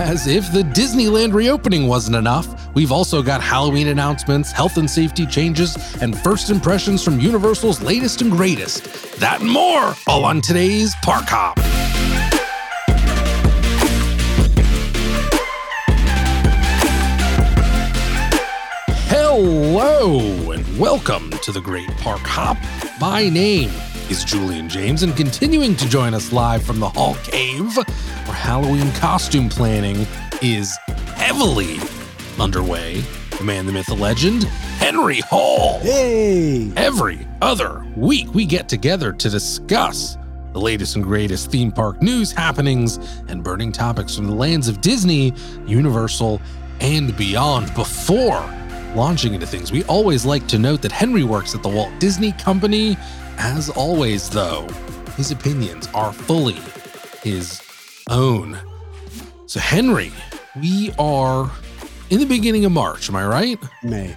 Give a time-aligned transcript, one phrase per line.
[0.00, 5.26] as if the Disneyland reopening wasn't enough, we've also got Halloween announcements, health and safety
[5.26, 8.84] changes, and first impressions from Universal's latest and greatest.
[9.20, 11.58] That and more, all on today's Park Hop.
[19.08, 22.56] Hello, and welcome to the Great Park Hop.
[23.00, 23.70] My name
[24.10, 27.78] is Julian James, and continuing to join us live from the Hall Cave,
[28.40, 30.06] Halloween costume planning
[30.40, 30.76] is
[31.14, 31.78] heavily
[32.40, 33.02] underway.
[33.36, 35.78] The man, the myth, the legend, Henry Hall.
[35.80, 36.72] Hey!
[36.74, 40.16] Every other week, we get together to discuss
[40.52, 42.96] the latest and greatest theme park news, happenings,
[43.28, 45.34] and burning topics from the lands of Disney,
[45.66, 46.40] Universal,
[46.80, 47.72] and beyond.
[47.74, 48.42] Before
[48.96, 52.32] launching into things, we always like to note that Henry works at the Walt Disney
[52.32, 52.96] Company.
[53.36, 54.66] As always, though,
[55.16, 56.58] his opinions are fully
[57.22, 57.60] his
[58.10, 58.58] own.
[59.46, 60.12] So, Henry,
[60.60, 61.50] we are
[62.10, 63.58] in the beginning of March, am I right?
[63.82, 64.14] May.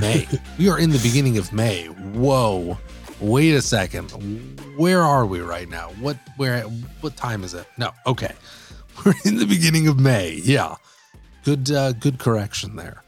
[0.00, 0.26] May.
[0.58, 1.86] we are in the beginning of May.
[1.86, 2.78] Whoa.
[3.20, 4.10] Wait a second.
[4.76, 5.88] Where are we right now?
[6.00, 6.62] What where
[7.00, 7.66] what time is it?
[7.78, 7.90] No.
[8.06, 8.34] Okay.
[9.04, 10.40] We're in the beginning of May.
[10.44, 10.76] Yeah.
[11.44, 13.02] Good uh good correction there.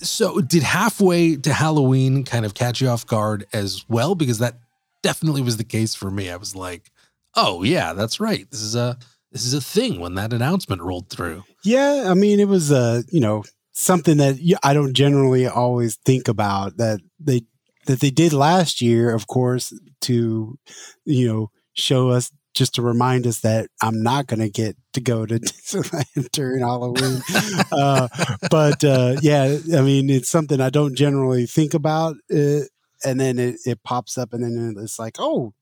[0.00, 4.58] So, did halfway to Halloween kind of catch you off guard as well because that
[5.02, 6.30] definitely was the case for me.
[6.30, 6.90] I was like,
[7.34, 8.50] "Oh, yeah, that's right.
[8.50, 8.98] This is a
[9.32, 13.02] this is a thing when that announcement rolled through." Yeah, I mean, it was uh,
[13.10, 17.42] you know, something that I don't generally always think about that they
[17.86, 19.72] that they did last year, of course,
[20.02, 20.58] to
[21.04, 25.00] you know, show us just to remind us that I'm not going to get to
[25.00, 27.22] go to Disneyland during Halloween.
[27.72, 28.08] uh,
[28.50, 32.16] but uh, yeah, I mean, it's something I don't generally think about.
[32.32, 32.62] Uh,
[33.04, 35.54] and then it, it pops up, and then it's like, oh,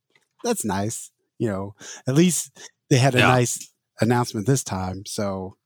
[0.43, 1.11] that's nice.
[1.39, 1.75] You know,
[2.07, 2.51] at least
[2.91, 3.29] they had a Yeah.
[3.29, 5.05] nice announcement this time.
[5.07, 5.57] So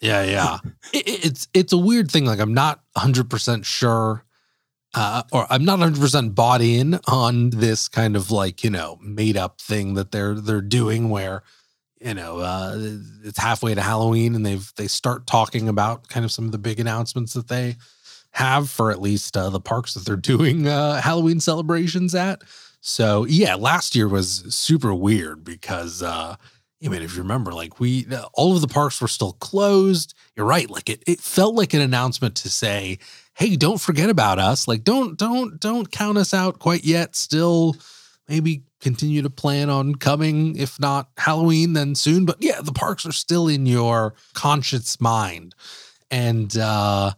[0.00, 0.58] Yeah, yeah.
[0.92, 2.24] it, it- it's it's a weird thing.
[2.24, 4.24] Like I'm not 100 percent sure,
[4.94, 8.98] uh, or I'm not 100 percent bought in on this kind of like you know
[9.02, 11.42] made up thing that they're they're doing where
[12.00, 12.74] you know uh,
[13.24, 16.58] it's halfway to Halloween and they've they start talking about kind of some of the
[16.58, 17.76] big announcements that they
[18.32, 22.42] have for at least uh, the parks that they're doing uh, Halloween celebrations at.
[22.80, 26.36] So yeah, last year was super weird because uh,
[26.84, 30.14] I mean, if you remember, like we, all of the parks were still closed.
[30.36, 30.70] You're right.
[30.70, 32.98] Like it, it felt like an announcement to say,
[33.34, 34.68] "Hey, don't forget about us.
[34.68, 37.16] Like, don't, don't, don't count us out quite yet.
[37.16, 37.74] Still,
[38.28, 40.56] maybe continue to plan on coming.
[40.56, 42.24] If not Halloween, then soon.
[42.24, 45.56] But yeah, the parks are still in your conscious mind.
[46.12, 47.12] And uh,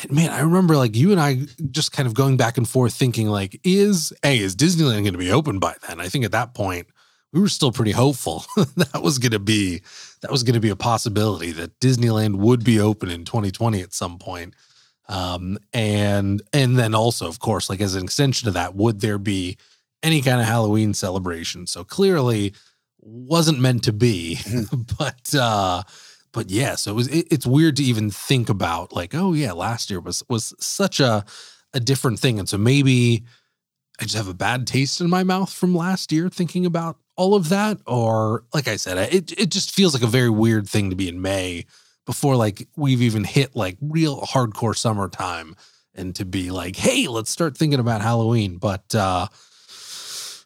[0.00, 2.94] and man, I remember like you and I just kind of going back and forth,
[2.94, 6.00] thinking like, is a is Disneyland going to be open by then?
[6.00, 6.86] I think at that point
[7.32, 8.44] we were still pretty hopeful
[8.76, 9.82] that was going to be
[10.20, 13.92] that was going to be a possibility that Disneyland would be open in 2020 at
[13.92, 14.54] some point.
[15.08, 19.18] Um, and and then also, of course, like as an extension of that, would there
[19.18, 19.58] be
[20.02, 21.66] any kind of Halloween celebration?
[21.66, 22.54] So clearly,
[23.00, 24.38] wasn't meant to be.
[24.98, 25.82] but uh,
[26.32, 27.08] but yeah, so it was.
[27.08, 31.00] It, it's weird to even think about like, oh yeah, last year was was such
[31.00, 31.24] a
[31.74, 33.24] a different thing, and so maybe
[34.00, 37.34] I just have a bad taste in my mouth from last year thinking about all
[37.34, 37.78] of that.
[37.86, 41.08] Or like I said, it it just feels like a very weird thing to be
[41.08, 41.66] in May
[42.06, 45.56] before like we've even hit like real hardcore summertime
[45.94, 48.56] and to be like, hey, let's start thinking about Halloween.
[48.56, 49.28] But uh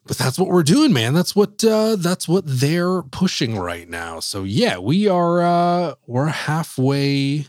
[0.07, 1.15] but that's what we're doing, man.
[1.15, 4.21] That's what uh that's what they're pushing right now.
[4.21, 7.47] So yeah, we are uh we're halfway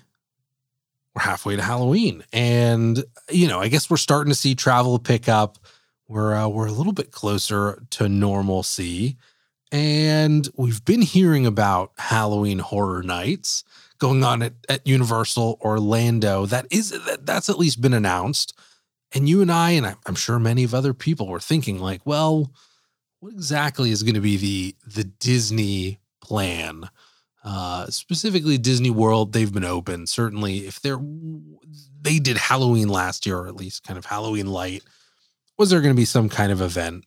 [1.16, 2.24] we're halfway to Halloween.
[2.32, 5.58] And you know, I guess we're starting to see travel pick up.
[6.08, 9.18] We're uh, we're a little bit closer to normalcy.
[9.72, 13.66] And we've been hearing about Halloween horror nights
[14.00, 16.46] going on at, at Universal Orlando.
[16.46, 18.54] That is that, that's at least been announced.
[19.14, 22.02] And you and I, and I'm- I'm sure many of other people were thinking, like,
[22.06, 22.52] well,
[23.20, 26.90] what exactly is going to be the the Disney plan?
[27.44, 29.34] Uh, specifically, Disney World.
[29.34, 30.08] They've been open.
[30.08, 31.00] Certainly, if they're
[32.02, 34.84] they did Halloween last year, or at least kind of Halloween light.
[35.58, 37.06] Was there going to be some kind of event?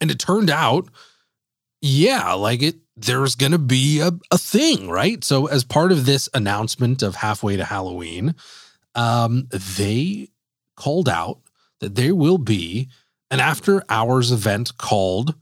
[0.00, 0.88] And it turned out,
[1.80, 2.76] yeah, like it.
[2.96, 5.24] There's going to be a, a thing, right?
[5.24, 8.34] So, as part of this announcement of halfway to Halloween,
[8.94, 10.28] um, they
[10.76, 11.38] called out
[11.80, 12.88] that there will be
[13.30, 15.34] an after hours event called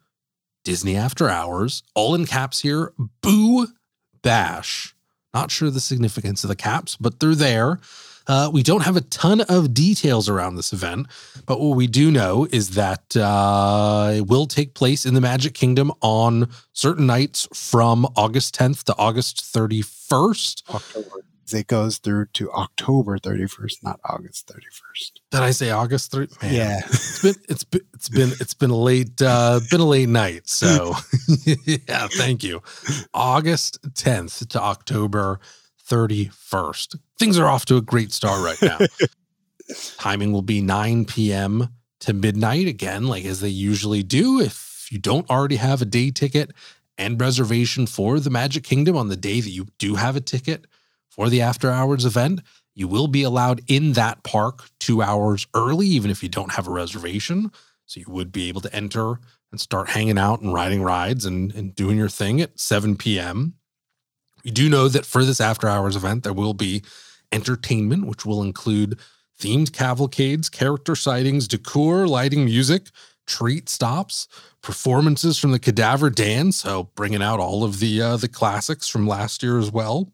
[0.64, 2.92] Disney After Hours, all in caps here,
[3.22, 3.68] Boo
[4.22, 4.94] Bash.
[5.32, 7.80] Not sure the significance of the caps, but they're there.
[8.28, 11.06] Uh, we don't have a ton of details around this event,
[11.46, 15.54] but what we do know is that uh, it will take place in the Magic
[15.54, 20.62] Kingdom on certain nights from August 10th to August 31st.
[20.74, 21.08] October.
[21.50, 25.12] It goes through to October 31st, not August 31st.
[25.30, 26.28] Did I say August 3?
[26.42, 26.80] Man, Yeah.
[26.84, 30.46] it's been it's been it's been it's been a late uh been a late night
[30.46, 30.92] so
[31.64, 32.60] yeah thank you
[33.14, 35.40] august 10th to october
[35.88, 38.78] 31st things are off to a great start right now.
[39.98, 41.68] Timing will be 9 p.m
[42.00, 46.10] to midnight again like as they usually do if you don't already have a day
[46.10, 46.52] ticket
[46.96, 50.66] and reservation for the magic kingdom on the day that you do have a ticket
[51.08, 52.40] for the after hours event.
[52.74, 56.68] You will be allowed in that park two hours early even if you don't have
[56.68, 57.50] a reservation.
[57.86, 59.18] So you would be able to enter
[59.50, 63.54] and start hanging out and riding rides and, and doing your thing at 7 p.m.
[64.48, 66.82] We do know that for this after hours event, there will be
[67.30, 68.98] entertainment, which will include
[69.38, 72.86] themed cavalcades, character sightings, decor, lighting, music,
[73.26, 74.26] treat stops,
[74.62, 79.06] performances from the Cadaver Dans, so bringing out all of the uh, the classics from
[79.06, 80.10] last year as well.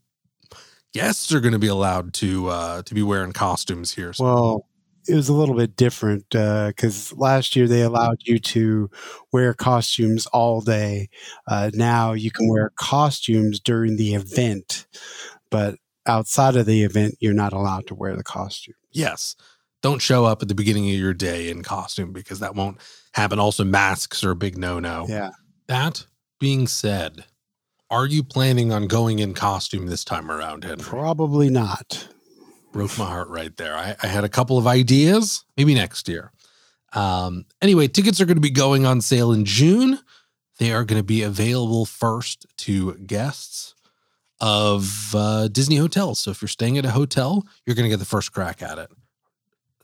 [0.93, 4.13] Guests are going to be allowed to uh, to be wearing costumes here.
[4.13, 4.67] So Well,
[5.09, 8.91] it was a little bit different because last year they allowed you to
[9.33, 11.09] wear costumes all day.
[11.47, 14.87] Uh, now you can wear costumes during the event,
[15.51, 18.75] but outside of the event, you're not allowed to wear the costume.
[18.93, 19.37] Yes.
[19.83, 22.79] Don't show up at the beginning of your day in costume because that won't
[23.13, 23.39] happen.
[23.39, 25.07] Also, masks are a big no no.
[25.09, 25.31] Yeah.
[25.67, 26.07] That
[26.41, 27.25] being said,
[27.91, 30.83] are you planning on going in costume this time around, Henry?
[30.83, 32.09] Probably not.
[32.75, 33.77] Broke my heart right there.
[33.77, 36.33] I, I had a couple of ideas, maybe next year.
[36.93, 40.01] Um, anyway, tickets are going to be going on sale in June.
[40.59, 43.77] They are going to be available first to guests
[44.41, 46.19] of uh, Disney hotels.
[46.19, 48.79] So if you're staying at a hotel, you're going to get the first crack at
[48.79, 48.91] it.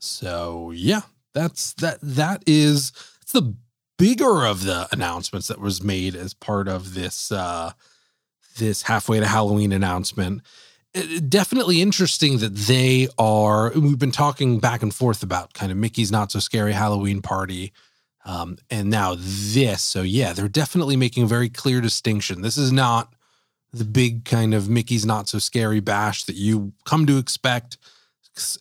[0.01, 1.03] So yeah,
[1.33, 1.99] that's that.
[2.01, 2.91] That is
[3.21, 3.55] it's the
[3.97, 7.71] bigger of the announcements that was made as part of this uh,
[8.57, 10.41] this halfway to Halloween announcement.
[10.93, 13.71] It- definitely interesting that they are.
[13.75, 17.71] We've been talking back and forth about kind of Mickey's Not So Scary Halloween Party.
[18.25, 19.81] Um, and now this.
[19.81, 22.41] So, yeah, they're definitely making a very clear distinction.
[22.41, 23.13] This is not
[23.73, 27.77] the big kind of Mickey's Not So Scary bash that you come to expect.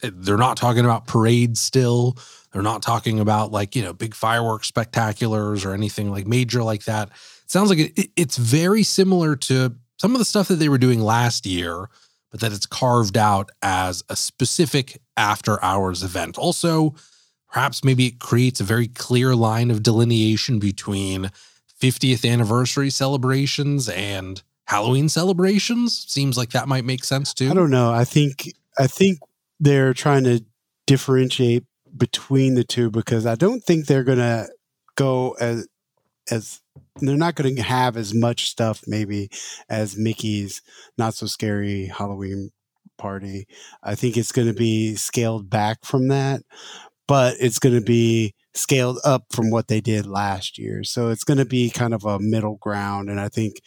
[0.02, 2.16] They're not talking about parades still.
[2.52, 6.84] They're not talking about like, you know, big fireworks spectaculars or anything like major like
[6.84, 7.08] that.
[7.08, 10.78] It sounds like it- it's very similar to some of the stuff that they were
[10.78, 11.88] doing last year,
[12.30, 16.38] but that it's carved out as a specific after hours event.
[16.38, 16.94] Also,
[17.50, 21.30] perhaps maybe it creates a very clear line of delineation between
[21.80, 26.06] 50th anniversary celebrations and Halloween celebrations.
[26.08, 27.50] Seems like that might make sense too.
[27.50, 27.92] I don't know.
[27.92, 29.18] I think I think
[29.58, 30.44] they're trying to
[30.86, 31.64] differentiate
[31.96, 34.48] between the two because I don't think they're going to
[34.94, 35.66] go as
[36.30, 36.60] as
[37.08, 39.30] they're not going to have as much stuff maybe
[39.68, 40.62] as Mickey's
[40.98, 42.50] not so scary Halloween
[42.98, 43.46] party.
[43.82, 46.42] I think it's going to be scaled back from that,
[47.08, 50.84] but it's going to be scaled up from what they did last year.
[50.84, 53.62] So it's going to be kind of a middle ground and I think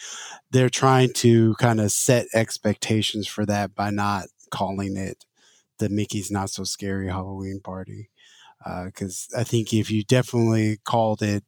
[0.51, 5.25] they're trying to kind of set expectations for that by not calling it
[5.79, 8.09] the Mickey's Not So Scary Halloween Party.
[8.65, 11.44] Uh, because I think if you definitely called it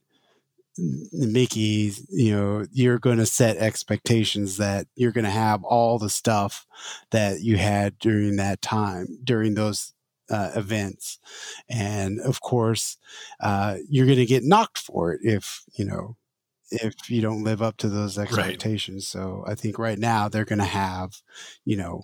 [0.77, 6.09] Mickey's, you know, you're going to set expectations that you're going to have all the
[6.09, 6.65] stuff
[7.11, 9.93] that you had during that time, during those
[10.29, 11.19] uh, events.
[11.69, 12.97] And of course,
[13.39, 16.17] uh, you're going to get knocked for it if, you know,
[16.71, 19.07] if you don't live up to those expectations.
[19.07, 21.21] So I think right now they're going to have,
[21.63, 22.03] you know,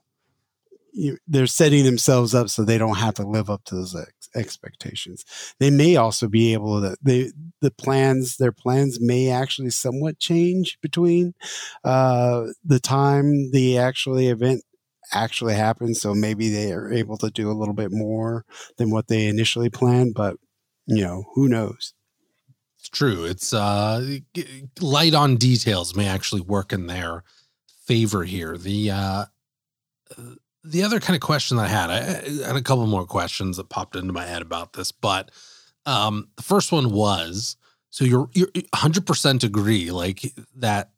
[0.93, 4.29] you, they're setting themselves up so they don't have to live up to those ex-
[4.35, 5.25] expectations.
[5.59, 7.31] They may also be able to they
[7.61, 11.33] the plans their plans may actually somewhat change between
[11.83, 14.63] uh, the time the actually event
[15.13, 16.01] actually happens.
[16.01, 18.45] So maybe they are able to do a little bit more
[18.77, 20.13] than what they initially planned.
[20.13, 20.37] But
[20.87, 21.93] you know, who knows?
[22.79, 23.25] It's true.
[23.25, 24.17] It's uh,
[24.79, 27.23] light on details may actually work in their
[27.85, 28.57] favor here.
[28.57, 29.25] The uh,
[30.63, 33.57] the other kind of question that I had, I, I had a couple more questions
[33.57, 35.31] that popped into my head about this, but
[35.85, 37.57] um, the first one was
[37.89, 40.91] so you're you're 100% agree like that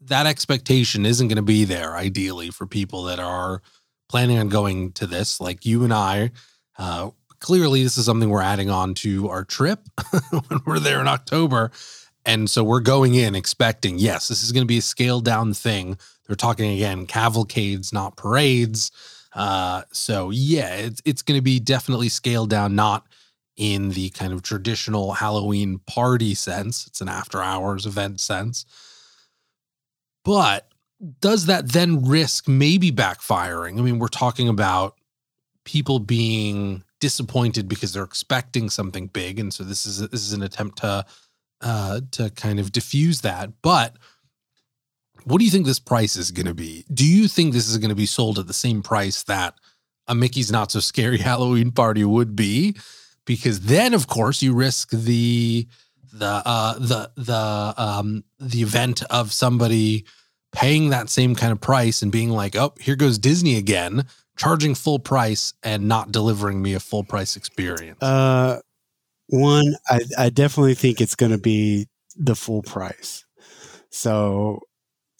[0.00, 3.62] that expectation isn't going to be there ideally for people that are
[4.08, 6.32] planning on going to this like you and I
[6.78, 7.10] uh,
[7.40, 9.80] clearly this is something we're adding on to our trip
[10.30, 11.70] when we're there in October
[12.26, 15.54] And so we're going in expecting, yes, this is going to be a scaled down
[15.54, 15.96] thing.
[16.26, 18.90] They're talking again, cavalcades, not parades.
[19.32, 23.06] Uh, so yeah, it's it's going to be definitely scaled down, not
[23.56, 26.86] in the kind of traditional Halloween party sense.
[26.86, 28.64] It's an after hours event sense.
[30.24, 30.68] But
[31.20, 33.78] does that then risk maybe backfiring?
[33.78, 34.96] I mean, we're talking about
[35.64, 40.42] people being disappointed because they're expecting something big, and so this is this is an
[40.42, 41.04] attempt to
[41.60, 43.50] uh, to kind of diffuse that.
[43.62, 43.96] But
[45.26, 46.84] what do you think this price is going to be?
[46.94, 49.54] Do you think this is going to be sold at the same price that
[50.06, 52.76] a Mickey's Not So Scary Halloween party would be?
[53.24, 55.66] Because then, of course, you risk the
[56.12, 60.06] the uh, the the um, the event of somebody
[60.52, 64.06] paying that same kind of price and being like, oh, here goes Disney again,
[64.36, 68.00] charging full price and not delivering me a full price experience?
[68.00, 68.60] Uh,
[69.26, 73.24] one, I, I definitely think it's going to be the full price.
[73.90, 74.62] So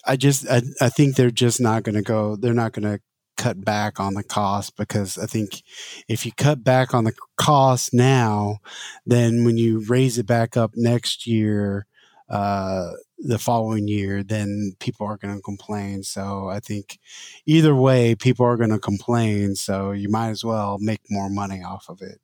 [0.06, 3.00] I just, I, I think they're just not going to go, they're not going to
[3.36, 5.62] cut back on the cost because I think
[6.08, 8.58] if you cut back on the cost now,
[9.04, 11.86] then when you raise it back up next year,
[12.28, 16.02] uh, the following year, then people are going to complain.
[16.02, 16.98] So I think
[17.46, 19.54] either way, people are going to complain.
[19.54, 22.20] So you might as well make more money off of it.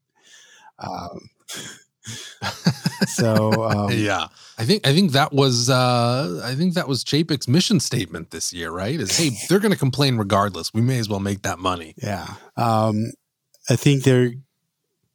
[0.78, 1.30] Um,
[3.06, 4.28] so um, yeah,
[4.62, 8.52] I think I think that was uh, I think that was Chapek's mission statement this
[8.52, 8.94] year, right?
[8.94, 10.72] Is hey, they're going to complain regardless.
[10.72, 11.94] We may as well make that money.
[11.96, 13.10] Yeah, um,
[13.68, 14.30] I think they're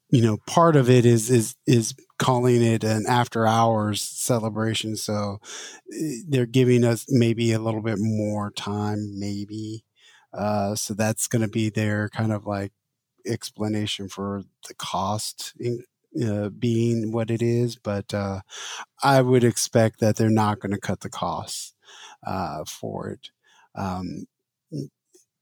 [0.09, 5.39] you know part of it is is is calling it an after hours celebration so
[5.93, 9.83] eh, they're giving us maybe a little bit more time maybe
[10.33, 12.71] uh, so that's going to be their kind of like
[13.25, 15.83] explanation for the cost in,
[16.25, 18.39] uh, being what it is but uh,
[19.03, 21.73] i would expect that they're not going to cut the costs
[22.25, 23.29] uh, for it
[23.75, 24.25] um,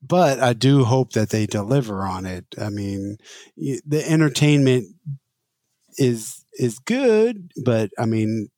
[0.07, 2.45] but I do hope that they deliver on it.
[2.59, 3.17] I mean,
[3.57, 4.95] the entertainment
[5.97, 8.49] is is good, but I mean,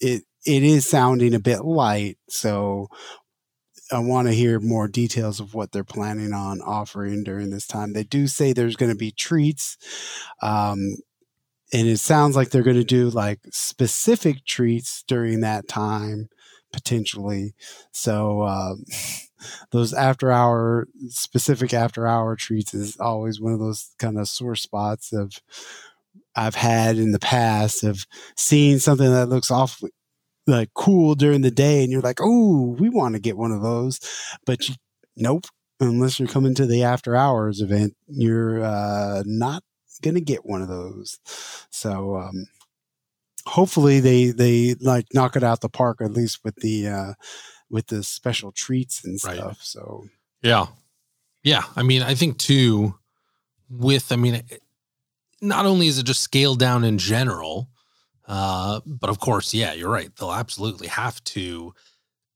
[0.00, 2.18] it it is sounding a bit light.
[2.28, 2.88] So
[3.92, 7.92] I want to hear more details of what they're planning on offering during this time.
[7.92, 9.76] They do say there's going to be treats.
[10.42, 10.96] Um,
[11.72, 16.28] and it sounds like they're going to do like specific treats during that time
[16.72, 17.54] potentially.
[17.92, 18.84] So, um,
[19.70, 24.56] those after hour specific after hour treats is always one of those kind of sore
[24.56, 25.32] spots of
[26.34, 28.04] I've had in the past of
[28.36, 29.90] seeing something that looks awfully
[30.46, 33.62] like cool during the day and you're like, oh, we want to get one of
[33.62, 34.00] those.
[34.46, 34.74] But you,
[35.16, 35.46] nope,
[35.78, 39.62] unless you're coming to the after hours event, you're uh, not
[40.14, 41.18] to get one of those.
[41.70, 42.46] So, um,
[43.46, 47.12] hopefully they, they like knock it out the park, at least with the, uh,
[47.70, 49.38] with the special treats and stuff.
[49.38, 49.56] Right.
[49.60, 50.06] So
[50.42, 50.66] yeah,
[51.42, 51.64] yeah.
[51.76, 52.94] I mean, I think too,
[53.68, 54.42] with I mean,
[55.40, 57.68] not only is it just scaled down in general,
[58.26, 60.10] uh, but of course, yeah, you're right.
[60.16, 61.74] They'll absolutely have to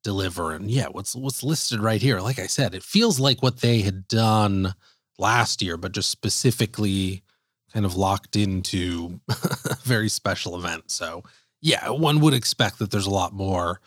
[0.04, 0.52] deliver.
[0.52, 3.81] And yeah, what's what's listed right here, like I said, it feels like what they
[3.81, 4.75] had done
[5.19, 7.23] last year, but just specifically
[7.73, 10.91] kind of locked into a very special event.
[10.91, 11.23] So
[11.61, 13.81] yeah, one would expect that there's a lot more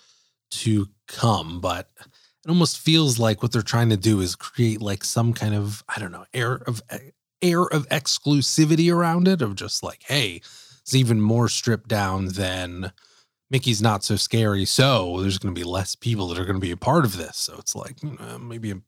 [0.51, 5.03] to come, but it almost feels like what they're trying to do is create like
[5.03, 6.81] some kind of I don't know air of
[7.41, 10.41] air of exclusivity around it of just like hey,
[10.81, 12.91] it's even more stripped down than
[13.49, 14.65] Mickey's not so scary.
[14.65, 17.17] So there's going to be less people that are going to be a part of
[17.17, 17.37] this.
[17.37, 18.81] So it's like you know, maybe a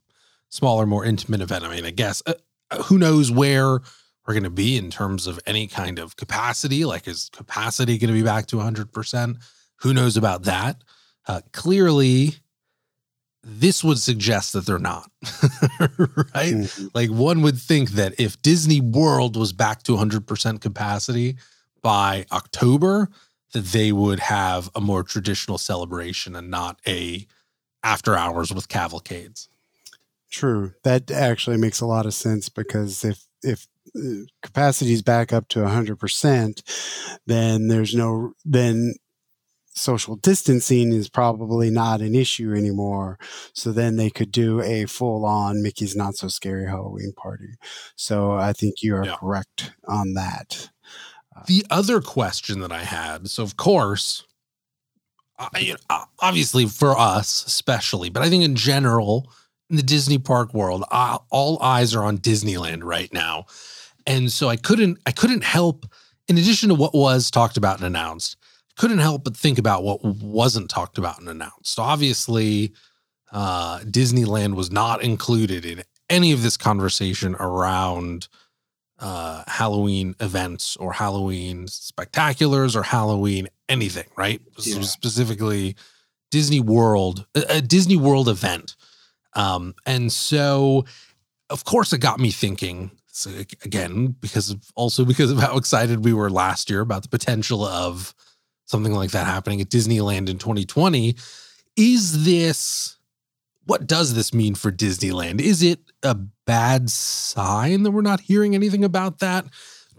[0.49, 1.65] smaller, more intimate event.
[1.65, 2.33] I mean, I guess uh,
[2.71, 3.79] uh who knows where
[4.27, 6.83] we're going to be in terms of any kind of capacity.
[6.83, 9.37] Like, is capacity going to be back to 100%?
[9.77, 10.83] Who knows about that?
[11.27, 12.35] Uh, clearly,
[13.41, 15.09] this would suggest that they're not,
[15.79, 16.53] right?
[16.53, 16.87] Mm-hmm.
[16.93, 21.37] Like one would think that if Disney World was back to 100% capacity
[21.81, 23.09] by October,
[23.53, 27.25] that they would have a more traditional celebration and not a
[27.83, 29.47] after hours with cavalcades.
[30.29, 30.73] True.
[30.83, 35.47] That actually makes a lot of sense because if if Uh, capacity is back up
[35.49, 38.93] to 100%, then there's no then
[39.77, 43.17] social distancing is probably not an issue anymore.
[43.53, 47.55] So then they could do a full on Mickey's Not So Scary Halloween party.
[47.95, 49.15] So I think you are yeah.
[49.15, 50.69] correct on that.
[51.35, 54.25] Uh, the other question that I had so, of course,
[55.39, 59.31] uh, I, uh, obviously for us, especially, but I think in general,
[59.69, 63.45] in the Disney park world, all eyes are on Disneyland right now.
[64.07, 65.85] And so I couldn't, I couldn't help,
[66.27, 68.37] in addition to what was talked about and announced,
[68.77, 71.77] couldn't help but think about what wasn't talked about and announced.
[71.77, 72.73] Obviously,
[73.31, 78.29] uh, Disneyland was not included in any of this conversation around
[78.99, 84.41] uh, Halloween events or Halloween spectaculars or Halloween anything, right?
[84.59, 84.81] Yeah.
[84.81, 85.75] Specifically,
[86.31, 88.75] Disney World, a, a Disney World event.
[89.33, 90.85] Um, and so,
[91.49, 92.91] of course, it got me thinking.
[93.17, 97.01] So uh, again, because of also because of how excited we were last year about
[97.01, 98.13] the potential of
[98.65, 101.15] something like that happening at Disneyland in 2020.
[101.75, 102.97] Is this
[103.65, 105.41] what does this mean for Disneyland?
[105.41, 109.45] Is it a bad sign that we're not hearing anything about that?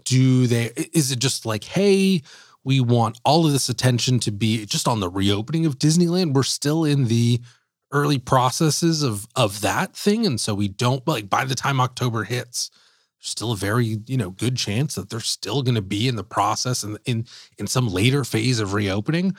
[0.05, 2.21] Do they is it just like, hey,
[2.63, 6.33] we want all of this attention to be just on the reopening of Disneyland?
[6.33, 7.41] We're still in the
[7.91, 10.25] early processes of of that thing.
[10.25, 12.71] And so we don't like by the time October hits,
[13.19, 16.23] still a very you know good chance that they're still going to be in the
[16.23, 17.25] process and in
[17.57, 19.35] in some later phase of reopening?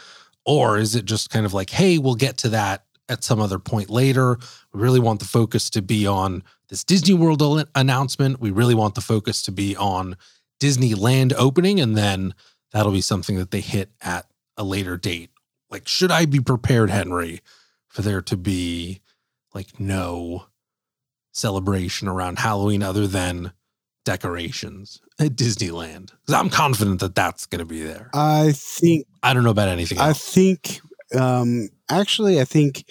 [0.47, 3.59] Or is it just kind of like hey we'll get to that at some other
[3.59, 4.39] point later.
[4.73, 7.43] We really want the focus to be on this disney world
[7.75, 8.41] announcement.
[8.41, 10.17] We really want the focus to be on
[10.61, 12.35] disneyland opening and then
[12.73, 15.31] that'll be something that they hit at a later date.
[15.71, 17.41] Like should i be prepared henry
[17.89, 19.01] for there to be
[19.55, 20.47] like no
[21.33, 23.53] celebration around halloween other than
[24.11, 26.11] decorations at Disneyland?
[26.29, 28.11] I'm confident that that's going to be there.
[28.13, 30.35] I think I don't know about anything I else.
[30.35, 30.81] think
[31.15, 32.85] um actually I think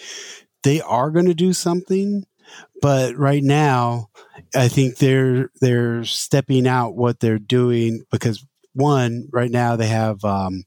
[0.62, 2.24] they are going to do something,
[2.80, 4.08] but right now
[4.54, 10.24] I think they're they're stepping out what they're doing because one right now they have
[10.24, 10.64] um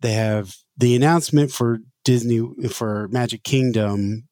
[0.00, 4.28] they have the announcement for Disney for Magic Kingdom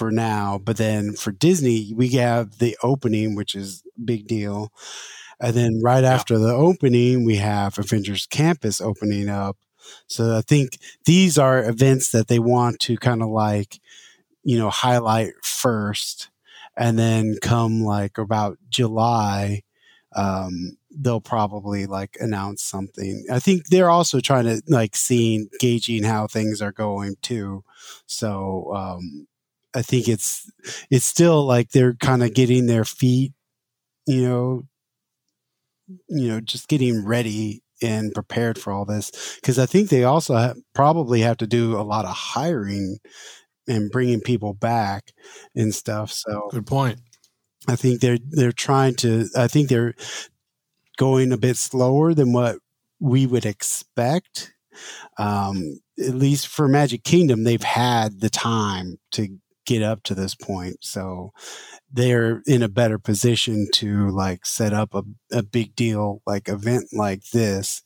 [0.00, 4.72] for now, but then for Disney we have the opening which is big deal.
[5.40, 6.14] And then right Yeah.
[6.16, 9.56] after the opening we have Avengers Campus opening up.
[10.08, 13.80] So I think these are events that they want to kind of like,
[14.44, 16.30] you know, highlight first.
[16.76, 19.62] And then come like about July,
[20.16, 23.24] um, they'll probably like announce something.
[23.32, 27.64] I think they're also trying to like seeing, gauging how things are going too.
[28.06, 29.26] So, um,
[29.74, 30.50] I think it's,
[30.90, 33.32] it's still like they're kind of getting their feet,
[34.06, 34.62] you know,
[36.08, 40.34] you know, just getting ready and prepared for all this because I think they also
[40.34, 42.98] ha- probably have to do a lot of hiring
[43.66, 45.12] and bringing people back
[45.54, 46.12] and stuff.
[46.12, 47.00] So Good point.
[47.68, 49.28] I think they're they're trying to.
[49.36, 49.94] I think they're
[50.96, 52.58] going a bit slower than what
[52.98, 54.52] we would expect.
[55.18, 59.28] Um, at least for Magic Kingdom, they've had the time to
[59.70, 61.32] get up to this point, so
[61.92, 65.02] they're in a better position to like set up a,
[65.32, 67.82] a big deal like event like this.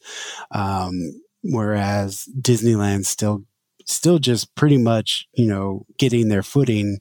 [0.51, 3.45] Um, whereas Disneyland still
[3.87, 6.99] still just pretty much you know getting their footing,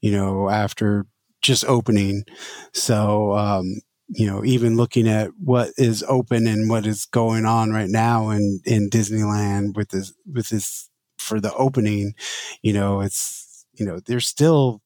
[0.00, 1.06] you know after
[1.42, 2.24] just opening.
[2.72, 7.70] So, um, you know, even looking at what is open and what is going on
[7.70, 12.14] right now in, in Disneyland with this, with this for the opening,
[12.62, 14.82] you know, it's, you know, they're still,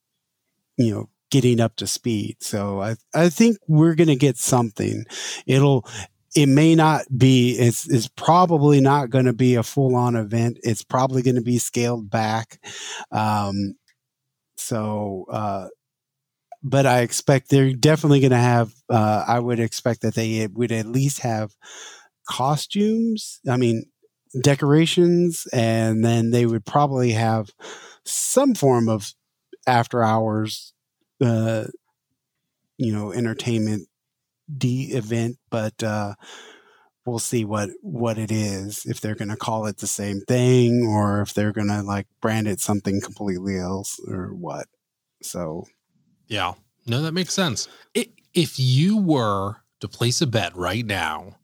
[0.77, 2.37] you know, getting up to speed.
[2.41, 5.05] So I, I think we're going to get something.
[5.47, 5.87] It'll,
[6.35, 10.59] it may not be, it's, it's probably not going to be a full on event.
[10.63, 12.61] It's probably going to be scaled back.
[13.11, 13.75] Um,
[14.57, 15.69] so, uh,
[16.63, 18.73] but I expect they're definitely going to have.
[18.89, 21.53] Uh, I would expect that they would at least have
[22.29, 23.41] costumes.
[23.49, 23.85] I mean,
[24.43, 27.51] decorations, and then they would probably have
[28.07, 29.13] some form of
[29.67, 30.73] after hours,
[31.21, 31.65] uh,
[32.79, 33.89] you know, entertainment
[34.57, 35.39] d event.
[35.51, 36.15] But uh,
[37.05, 38.85] we'll see what what it is.
[38.87, 42.07] If they're going to call it the same thing, or if they're going to like
[42.21, 44.67] brand it something completely else, or what.
[45.23, 45.65] So
[46.29, 46.55] Yeah.
[46.87, 47.69] No, that makes sense.
[47.97, 51.37] I if you were to place a bet right now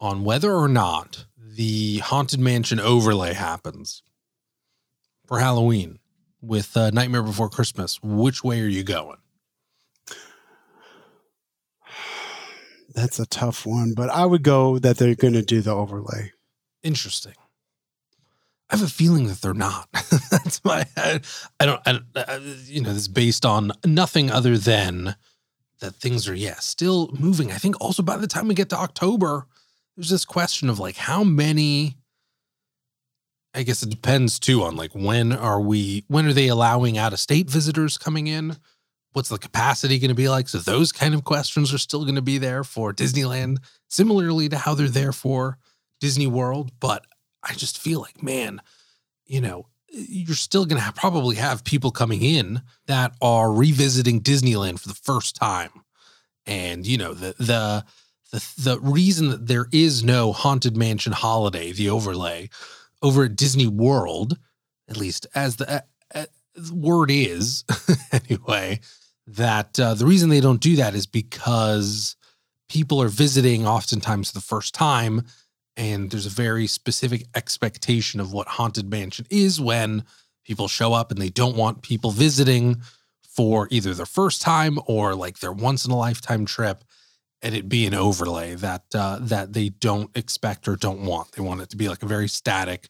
[0.00, 4.02] on whether or not the Haunted Mansion overlay happens
[5.30, 6.00] for Halloween
[6.42, 9.18] with uh, Nightmare Before Christmas, which way are you going?
[12.94, 16.32] That's a tough one, but I would go that they're going to do the overlay.
[16.82, 17.34] Interesting.
[18.70, 19.88] I have a feeling that they're not.
[20.32, 20.84] That's my.
[20.96, 21.20] I,
[21.60, 21.80] I don't.
[21.86, 25.14] I, uh, you know, this is based on nothing other than
[25.78, 27.52] that things are yeah still moving.
[27.52, 29.46] I think also by the time we get to October,
[29.96, 31.98] there's this question of like how many.
[33.54, 37.12] I guess it depends too on like when are we when are they allowing out
[37.12, 38.56] of state visitors coming in?
[39.12, 40.48] What's the capacity going to be like?
[40.48, 43.58] So those kind of questions are still going to be there for Disneyland,
[43.88, 45.58] similarly to how they're there for
[46.00, 46.70] Disney World.
[46.78, 47.04] But
[47.42, 48.60] I just feel like, man,
[49.26, 54.78] you know, you're still going to probably have people coming in that are revisiting Disneyland
[54.78, 55.70] for the first time.
[56.46, 57.84] And, you know, the, the,
[58.30, 62.48] the, the reason that there is no Haunted Mansion holiday, the overlay
[63.02, 64.38] over at Disney World,
[64.88, 65.84] at least as the,
[66.14, 66.24] uh,
[66.72, 67.64] word is
[68.12, 68.80] anyway,
[69.26, 72.16] that uh, the reason they don't do that is because
[72.68, 75.22] people are visiting oftentimes the first time
[75.76, 80.04] and there's a very specific expectation of what haunted mansion is when
[80.44, 82.80] people show up and they don't want people visiting
[83.22, 86.84] for either their first time or like their once in a lifetime trip
[87.42, 91.42] and it be an overlay that uh, that they don't expect or don't want they
[91.42, 92.88] want it to be like a very static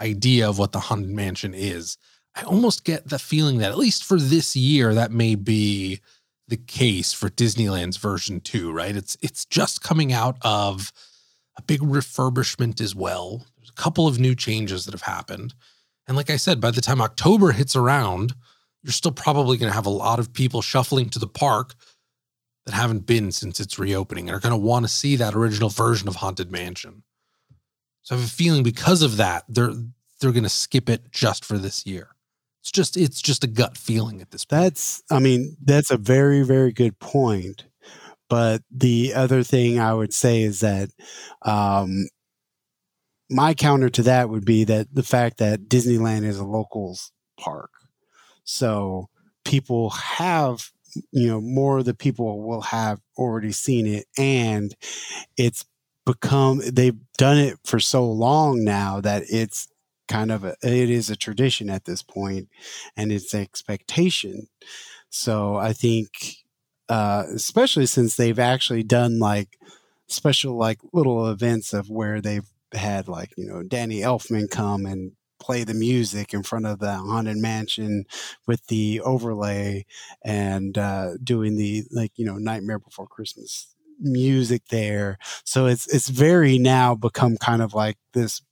[0.00, 1.96] idea of what the haunted mansion is
[2.34, 6.00] i almost get the feeling that at least for this year that may be
[6.48, 10.92] the case for disneyland's version 2 right it's it's just coming out of
[11.56, 13.46] a big refurbishment as well.
[13.56, 15.54] There's a couple of new changes that have happened.
[16.06, 18.34] And like I said, by the time October hits around,
[18.82, 21.74] you're still probably going to have a lot of people shuffling to the park
[22.66, 25.70] that haven't been since its reopening and are going to want to see that original
[25.70, 27.02] version of Haunted Mansion.
[28.02, 29.72] So I have a feeling because of that, they're
[30.20, 32.10] they're going to skip it just for this year.
[32.62, 34.62] It's just it's just a gut feeling at this point.
[34.62, 37.64] That's I mean, that's a very very good point.
[38.28, 40.90] But the other thing I would say is that
[41.42, 42.08] um,
[43.30, 47.70] my counter to that would be that the fact that Disneyland is a locals park.
[48.44, 49.08] So
[49.44, 50.70] people have,
[51.12, 54.74] you know, more of the people will have already seen it and
[55.36, 55.64] it's
[56.04, 59.68] become, they've done it for so long now that it's
[60.08, 62.48] kind of a, it is a tradition at this point
[62.96, 64.46] and it's expectation.
[65.10, 66.08] So I think
[66.88, 69.58] uh, especially since they've actually done like
[70.06, 75.12] special like little events of where they've had like you know Danny Elfman come and
[75.46, 78.04] play the music in front of the haunted mansion
[78.46, 79.84] with the overlay
[80.24, 85.18] and uh, doing the like you know Nightmare Before Christmas music there.
[85.44, 88.42] So it's it's very now become kind of like this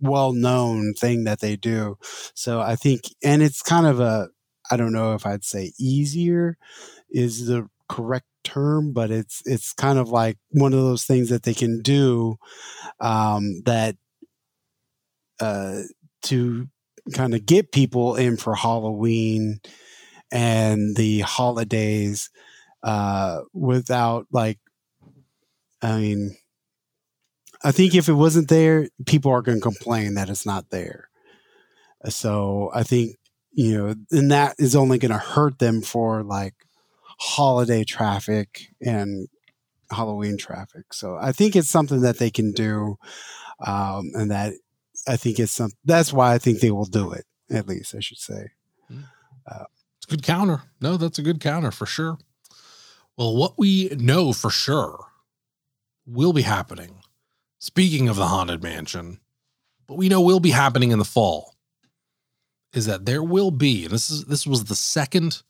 [0.00, 1.98] well known thing that they do.
[2.34, 4.28] So I think and it's kind of a
[4.70, 6.58] I don't know if I'd say easier
[7.10, 11.44] is the correct term, but it's it's kind of like one of those things that
[11.44, 12.36] they can do
[13.00, 13.96] um, that
[15.40, 15.82] uh,
[16.26, 16.68] to
[17.12, 19.60] kind of get people in for Halloween
[20.32, 22.30] and the holidays
[22.82, 24.58] uh, without like,
[25.82, 26.36] I mean,
[27.62, 31.08] I think if it wasn't there, people are going to complain that it's not there.
[32.08, 33.16] So I think
[33.56, 36.54] you know, and that is only going to hurt them for like
[37.18, 39.28] holiday traffic and
[39.90, 40.92] Halloween traffic.
[40.92, 42.98] So I think it's something that they can do,
[43.66, 44.52] um, and that
[45.06, 45.70] I think it's some.
[45.84, 47.24] That's why I think they will do it.
[47.50, 48.50] At least I should say.
[48.88, 49.00] Hmm.
[49.46, 49.64] Uh,
[49.98, 50.62] it's a good counter.
[50.80, 52.18] No, that's a good counter for sure.
[53.16, 55.06] Well, what we know for sure
[56.06, 57.00] will be happening.
[57.58, 59.20] Speaking of the haunted mansion,
[59.86, 61.54] what we know will be happening in the fall
[62.72, 65.42] is that there will be, and this is this was the second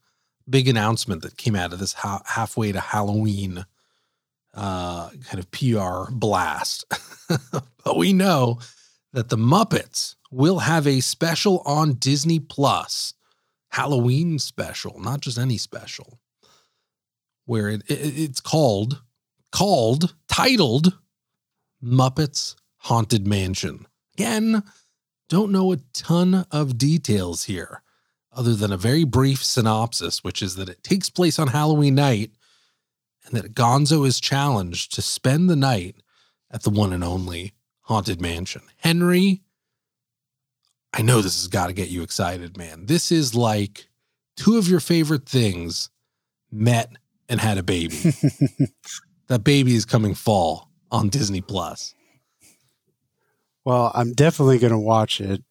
[0.48, 3.66] big announcement that came out of this ha- halfway to Halloween
[4.54, 6.84] uh, kind of PR blast.
[7.84, 8.60] but we know
[9.16, 13.14] that the Muppets will have a special on Disney Plus,
[13.70, 16.20] Halloween special, not just any special,
[17.46, 19.00] where it, it, it's called
[19.50, 20.98] called titled
[21.82, 23.86] Muppets Haunted Mansion.
[24.18, 24.62] Again,
[25.30, 27.80] don't know a ton of details here
[28.30, 32.32] other than a very brief synopsis, which is that it takes place on Halloween night
[33.24, 35.96] and that Gonzo is challenged to spend the night
[36.50, 37.54] at the one and only
[37.86, 38.62] Haunted Mansion.
[38.78, 39.42] Henry,
[40.92, 42.86] I know this has got to get you excited, man.
[42.86, 43.88] This is like
[44.36, 45.88] two of your favorite things
[46.50, 46.90] met
[47.28, 47.96] and had a baby.
[49.28, 51.94] that baby is coming fall on Disney Plus.
[53.64, 55.44] Well, I'm definitely going to watch it.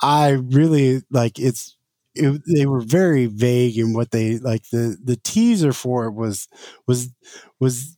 [0.00, 1.76] I really like it's
[2.14, 6.48] it, they were very vague in what they like the the teaser for it was
[6.86, 7.10] was
[7.60, 7.96] was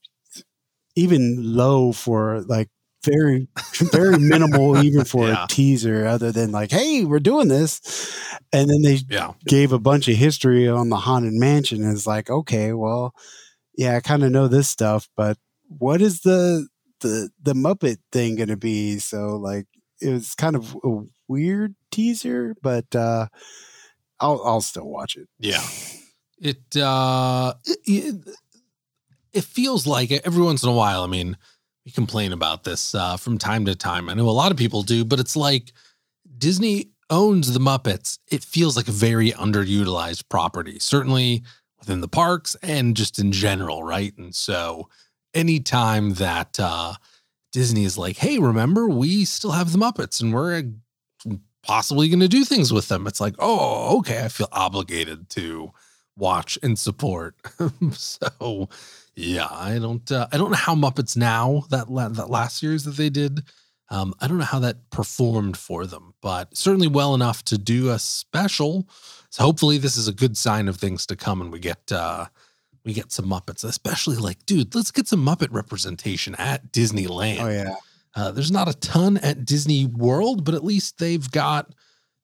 [0.97, 2.69] even low for like
[3.05, 3.49] very
[3.93, 5.45] very minimal even for yeah.
[5.45, 8.15] a teaser other than like hey we're doing this
[8.53, 9.33] and then they yeah.
[9.47, 13.15] gave a bunch of history on the haunted mansion and it's like okay well
[13.77, 15.39] yeah i kind of know this stuff but
[15.79, 16.67] what is the
[17.01, 19.67] the the muppet thing gonna be so like
[20.03, 23.27] it was kind of a weird teaser but uh
[24.21, 25.29] I'll I'll still watch it.
[25.39, 25.63] Yeah.
[26.39, 27.55] It uh
[27.87, 28.17] it,
[29.33, 31.37] it feels like every once in a while, I mean,
[31.85, 34.09] we complain about this uh, from time to time.
[34.09, 35.73] I know a lot of people do, but it's like
[36.39, 38.19] Disney owns the Muppets.
[38.31, 41.43] It feels like a very underutilized property, certainly
[41.79, 44.17] within the parks and just in general, right?
[44.19, 44.89] And so
[45.35, 46.95] anytime that uh,
[47.53, 50.65] Disney is like, hey, remember, we still have the Muppets and we're
[51.63, 55.73] possibly going to do things with them, it's like, oh, okay, I feel obligated to
[56.17, 57.37] watch and support.
[57.93, 58.69] so
[59.17, 62.85] yeah, I don't uh, I don't know how Muppets Now that la- that last series
[62.85, 63.43] that they did.
[63.93, 67.91] Um, I don't know how that performed for them, but certainly well enough to do
[67.91, 68.89] a special.
[69.31, 72.27] So hopefully this is a good sign of things to come, and we get uh,
[72.85, 77.41] we get some Muppets, especially like, dude, let's get some Muppet representation at Disneyland.
[77.41, 77.75] Oh yeah,
[78.15, 81.75] uh, there's not a ton at Disney World, but at least they've got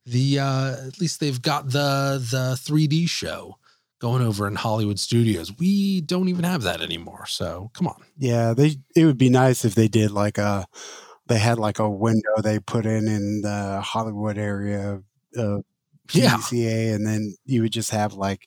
[0.05, 3.59] the uh, at least they've got the the 3D show
[3.99, 5.53] going over in Hollywood studios.
[5.59, 7.27] We don't even have that anymore.
[7.27, 8.03] So come on.
[8.19, 10.67] Yeah, they it would be nice if they did like a
[11.27, 15.03] they had like a window they put in in the Hollywood area
[15.37, 15.65] of
[16.09, 16.95] PDCA, yeah.
[16.95, 18.47] and then you would just have like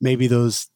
[0.00, 0.68] maybe those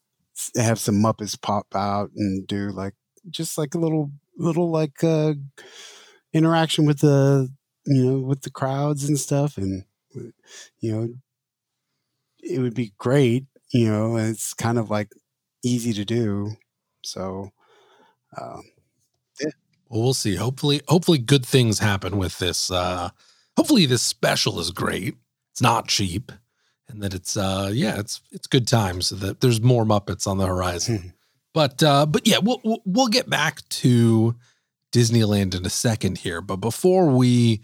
[0.55, 2.93] have some Muppets pop out and do like
[3.29, 5.33] just like a little little like uh
[6.33, 7.49] interaction with the
[7.85, 9.85] you know with the crowds and stuff and
[10.79, 11.07] you know
[12.43, 15.11] it would be great you know, it's kind of like
[15.63, 16.51] easy to do.
[17.03, 17.51] So,
[18.39, 18.63] um,
[19.39, 19.51] yeah.
[19.89, 20.35] Well, we'll see.
[20.35, 22.71] Hopefully, hopefully, good things happen with this.
[22.71, 23.09] Uh,
[23.57, 25.15] hopefully, this special is great.
[25.51, 26.31] It's not cheap,
[26.87, 29.07] and that it's uh, yeah, it's it's good times.
[29.07, 30.97] So that there's more Muppets on the horizon.
[30.97, 31.07] Hmm.
[31.53, 34.35] but uh, but yeah, we'll we'll get back to
[34.91, 36.41] Disneyland in a second here.
[36.41, 37.61] But before we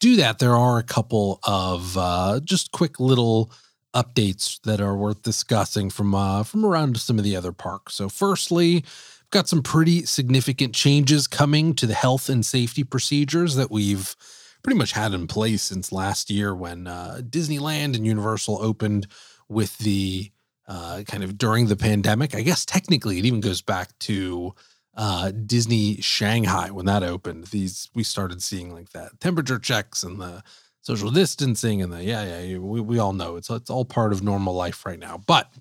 [0.00, 3.50] do that, there are a couple of uh, just quick little
[3.94, 7.94] updates that are worth discussing from uh, from around some of the other parks.
[7.94, 13.56] So, firstly, we've got some pretty significant changes coming to the health and safety procedures
[13.56, 14.14] that we've
[14.62, 19.06] pretty much had in place since last year when uh, Disneyland and Universal opened
[19.48, 20.30] with the
[20.66, 22.34] uh, kind of during the pandemic.
[22.34, 24.54] I guess technically it even goes back to
[24.94, 27.44] uh, Disney Shanghai when that opened.
[27.46, 30.42] These we started seeing like that temperature checks and the
[30.88, 34.22] social distancing and the yeah yeah we, we all know it's it's all part of
[34.22, 35.22] normal life right now.
[35.26, 35.52] But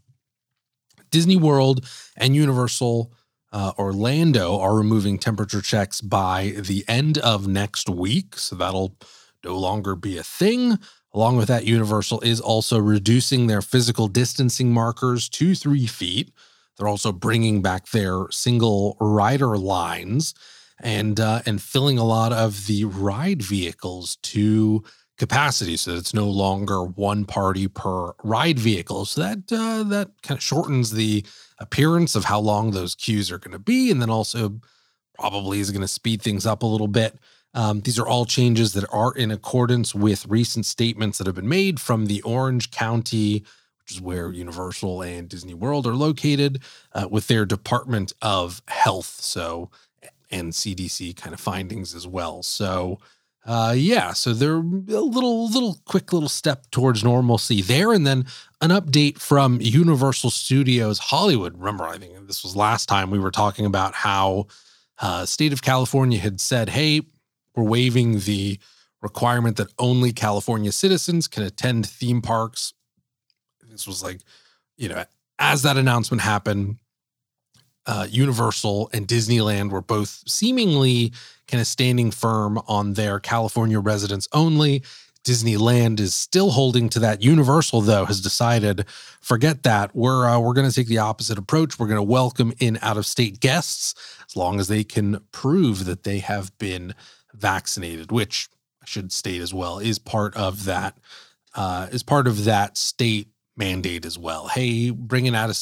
[1.11, 1.85] disney world
[2.15, 3.11] and universal
[3.51, 8.37] uh, orlando are removing temperature checks by the end of next week.
[8.37, 8.95] So that'll
[9.43, 10.79] no longer be a thing.
[11.13, 16.31] Along with that universal is also reducing their physical distancing markers to three feet.
[16.77, 20.33] They're also bringing back their single rider lines
[20.79, 24.83] and uh, and filling a lot of the ride vehicles to
[25.17, 29.05] capacity so that it's no longer one party per ride vehicle.
[29.05, 31.25] So that uh, that kind of shortens the
[31.59, 34.59] appearance of how long those queues are going to be and then also
[35.17, 37.17] probably is going to speed things up a little bit.
[37.53, 41.49] Um, these are all changes that are in accordance with recent statements that have been
[41.49, 43.43] made from the orange county
[43.81, 46.61] which is where universal and disney world are located
[46.93, 49.71] uh, with their department of health so
[50.31, 52.43] and cdc kind of findings as well.
[52.43, 52.99] So
[53.47, 58.25] uh, yeah, so they're a little, little quick little step towards normalcy there, and then
[58.59, 61.57] an update from Universal Studios Hollywood.
[61.57, 64.47] Remember, I think this was last time we were talking about how
[64.99, 67.03] uh, state of California had said, "Hey,
[67.55, 68.59] we're waiving the
[69.01, 72.73] requirement that only California citizens can attend theme parks."
[73.71, 74.19] This was like,
[74.75, 75.05] you know,
[75.39, 76.79] as that announcement happened,
[77.87, 81.13] uh, Universal and Disneyland were both seemingly
[81.47, 84.83] kind of standing firm on their California residents only.
[85.23, 87.21] Disneyland is still holding to that.
[87.21, 88.85] Universal, though, has decided
[89.19, 89.93] forget that.
[89.95, 91.77] We're uh, we're going to take the opposite approach.
[91.77, 93.93] We're going to welcome in out of state guests
[94.25, 96.93] as long as they can prove that they have been
[97.33, 98.47] vaccinated, which
[98.81, 100.97] I should state as well is part of that
[101.55, 104.47] uh, is part of that state mandate as well.
[104.47, 105.57] Hey, bringing out of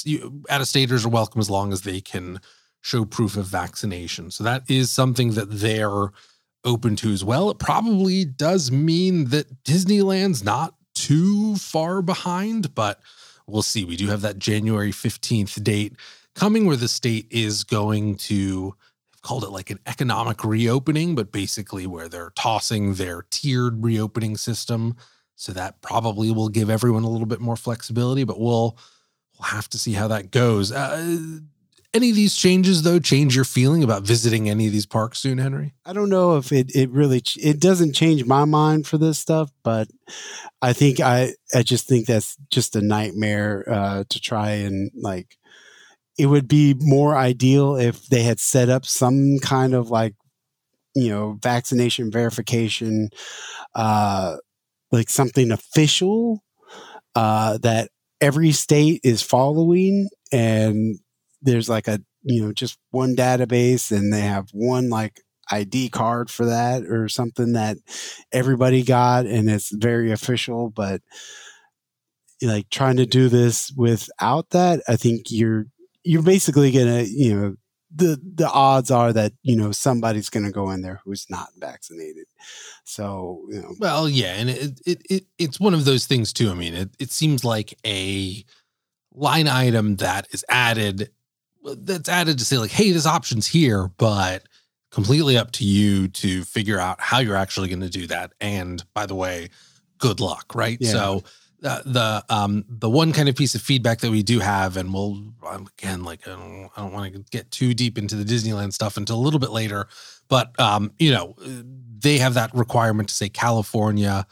[0.50, 2.40] out of staters are welcome as long as they can
[2.82, 4.30] show proof of vaccination.
[4.30, 6.12] So that is something that they're
[6.64, 7.50] open to as well.
[7.50, 13.00] It probably does mean that Disneyland's not too far behind, but
[13.48, 13.86] we'll see.
[13.86, 15.96] We do have that January 15th date
[16.36, 18.76] coming where the state is going to
[19.14, 24.38] have called it like an economic reopening, but basically where they're tossing their tiered reopening
[24.38, 24.96] system.
[25.36, 28.78] So that probably will give everyone a little bit more flexibility, but we'll
[29.38, 30.72] we'll have to see how that goes.
[30.72, 31.40] Uh,
[31.96, 35.38] any of these changes though change your feeling about visiting any of these parks soon,
[35.38, 35.74] Henry?
[35.86, 39.50] I don't know if it it really it doesn't change my mind for this stuff,
[39.64, 39.88] but
[40.62, 45.38] I think I I just think that's just a nightmare uh, to try and like.
[46.18, 50.16] It would be more ideal if they had set up some kind of like
[50.96, 53.10] you know vaccination verification,
[53.76, 54.38] uh,
[54.96, 56.44] like something official
[57.14, 57.90] uh, that
[58.22, 60.98] every state is following, and
[61.42, 66.32] there's like a you know just one database, and they have one like ID card
[66.32, 67.78] for that or something that
[68.32, 71.02] everybody got, and it's very official, but
[72.42, 75.66] like trying to do this without that, I think you're
[76.04, 77.56] you're basically gonna you know
[77.96, 81.50] the the odds are that you know somebody's going to go in there who's not
[81.58, 82.26] vaccinated.
[82.84, 86.50] So you know, well, yeah, and it, it it it's one of those things too.
[86.50, 88.44] I mean, it it seems like a
[89.14, 91.10] line item that is added
[91.64, 94.44] that's added to say like, hey, this option's here, but
[94.92, 98.34] completely up to you to figure out how you're actually going to do that.
[98.40, 99.50] And by the way,
[99.98, 100.78] good luck, right?
[100.80, 100.92] Yeah.
[100.92, 101.24] So
[101.60, 105.22] the um the one kind of piece of feedback that we do have, and we'll
[105.78, 109.18] again like I don't, don't want to get too deep into the Disneyland stuff until
[109.18, 109.88] a little bit later,
[110.28, 111.36] but um you know
[112.00, 114.26] they have that requirement to say California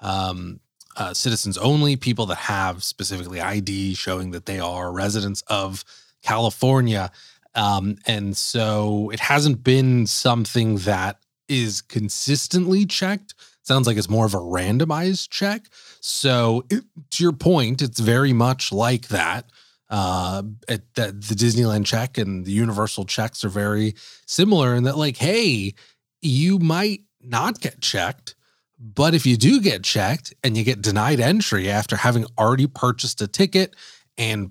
[0.00, 0.60] um
[0.94, 5.84] uh, citizens only, people that have specifically ID showing that they are residents of
[6.22, 7.10] California.
[7.54, 14.26] Um, and so it hasn't been something that is consistently checked sounds like it's more
[14.26, 15.68] of a randomized check.
[16.04, 19.50] So, it, to your point, it's very much like that.
[19.88, 23.94] Uh, at, the Disneyland check and the Universal checks are very
[24.26, 25.74] similar in that, like, hey,
[26.20, 28.34] you might not get checked,
[28.78, 33.20] but if you do get checked and you get denied entry after having already purchased
[33.22, 33.76] a ticket
[34.18, 34.50] and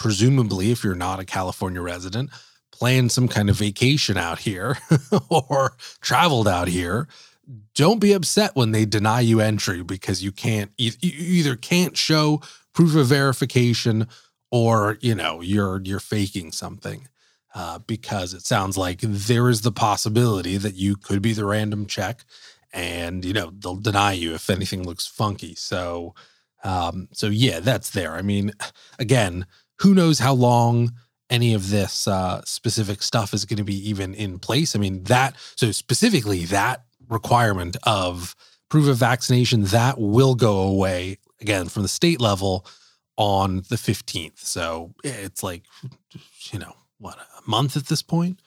[0.00, 2.30] presumably, if you're not a California resident,
[2.72, 4.78] planned some kind of vacation out here
[5.28, 7.06] or traveled out here,
[7.74, 12.40] don't be upset when they deny you entry because you can't you either can't show
[12.72, 14.06] proof of verification
[14.50, 17.08] or you know you're you're faking something
[17.54, 21.86] uh, because it sounds like there is the possibility that you could be the random
[21.86, 22.24] check
[22.72, 25.54] and you know they'll deny you if anything looks funky.
[25.54, 26.14] So
[26.62, 28.14] um so yeah that's there.
[28.14, 28.52] I mean
[28.98, 29.46] again
[29.80, 30.92] who knows how long
[31.28, 34.76] any of this uh specific stuff is going to be even in place.
[34.76, 38.34] I mean that so specifically that requirement of
[38.70, 42.64] proof of vaccination that will go away again from the state level
[43.16, 44.38] on the 15th.
[44.38, 45.64] So it's like,
[46.52, 48.40] you know, what a month at this point.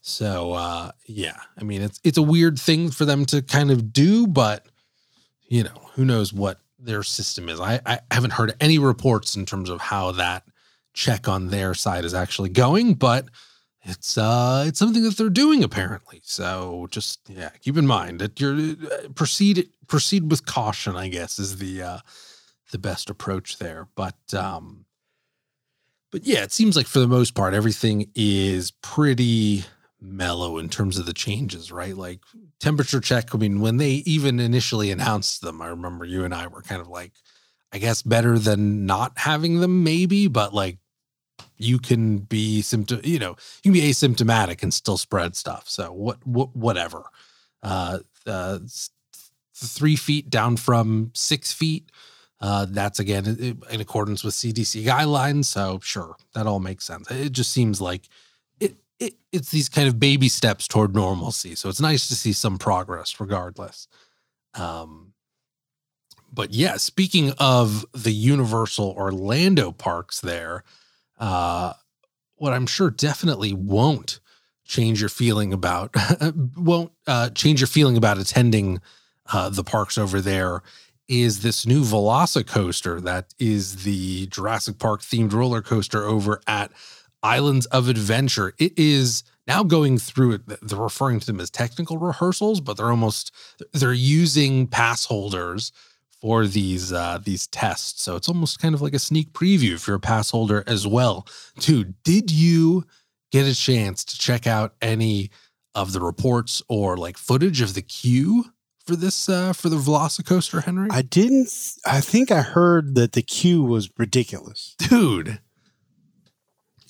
[0.00, 3.92] So uh, yeah, I mean it's it's a weird thing for them to kind of
[3.92, 4.64] do, but
[5.48, 7.60] you know who knows what their system is.
[7.60, 10.44] I, I haven't heard any reports in terms of how that
[10.94, 13.26] check on their side is actually going, but
[13.86, 16.20] it's uh it's something that they're doing apparently.
[16.24, 21.38] So just yeah keep in mind that you're uh, proceed proceed with caution i guess
[21.38, 21.98] is the uh
[22.72, 23.88] the best approach there.
[23.94, 24.84] But um
[26.10, 29.64] but yeah it seems like for the most part everything is pretty
[30.00, 31.96] mellow in terms of the changes right?
[31.96, 32.20] Like
[32.58, 36.46] temperature check i mean when they even initially announced them i remember you and i
[36.46, 37.12] were kind of like
[37.72, 40.78] i guess better than not having them maybe but like
[41.58, 45.68] you can be symptom, you know, you can be asymptomatic and still spread stuff.
[45.68, 47.04] So what, what whatever.
[47.62, 48.58] Uh, uh,
[49.54, 51.90] three feet down from six feet.
[52.40, 55.46] Uh, that's again in accordance with CDC guidelines.
[55.46, 57.10] So sure, that all makes sense.
[57.10, 58.08] It just seems like
[58.60, 61.54] it, it it's these kind of baby steps toward normalcy.
[61.54, 63.88] So it's nice to see some progress, regardless.
[64.54, 65.14] Um,
[66.32, 70.62] but yeah, speaking of the Universal Orlando parks, there
[71.18, 71.72] uh,
[72.36, 74.20] what I'm sure definitely won't
[74.64, 75.94] change your feeling about
[76.56, 78.80] won't uh, change your feeling about attending
[79.32, 80.62] uh, the parks over there
[81.08, 86.72] is this new Velocicoaster that is the Jurassic Park themed roller coaster over at
[87.22, 88.54] Islands of Adventure.
[88.58, 90.42] It is now going through it.
[90.62, 93.32] They're referring to them as technical rehearsals, but they're almost
[93.72, 95.72] they're using pass holders
[96.20, 98.02] for these uh, these tests.
[98.02, 100.86] So it's almost kind of like a sneak preview if you're a pass holder as
[100.86, 101.26] well.
[101.58, 102.86] Too, did you
[103.32, 105.30] get a chance to check out any
[105.74, 108.46] of the reports or like footage of the queue
[108.86, 110.88] for this uh, for the Velocicoaster, Henry?
[110.90, 111.50] I didn't.
[111.84, 115.40] I think I heard that the queue was ridiculous, dude.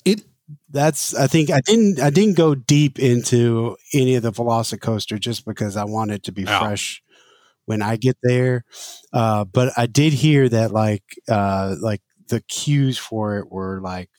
[0.05, 0.21] It
[0.69, 5.45] that's I think I didn't I didn't go deep into any of the Velocicoaster just
[5.45, 7.03] because I wanted to be fresh
[7.67, 8.63] when I get there.
[9.13, 14.09] Uh, but I did hear that like uh, like the cues for it were like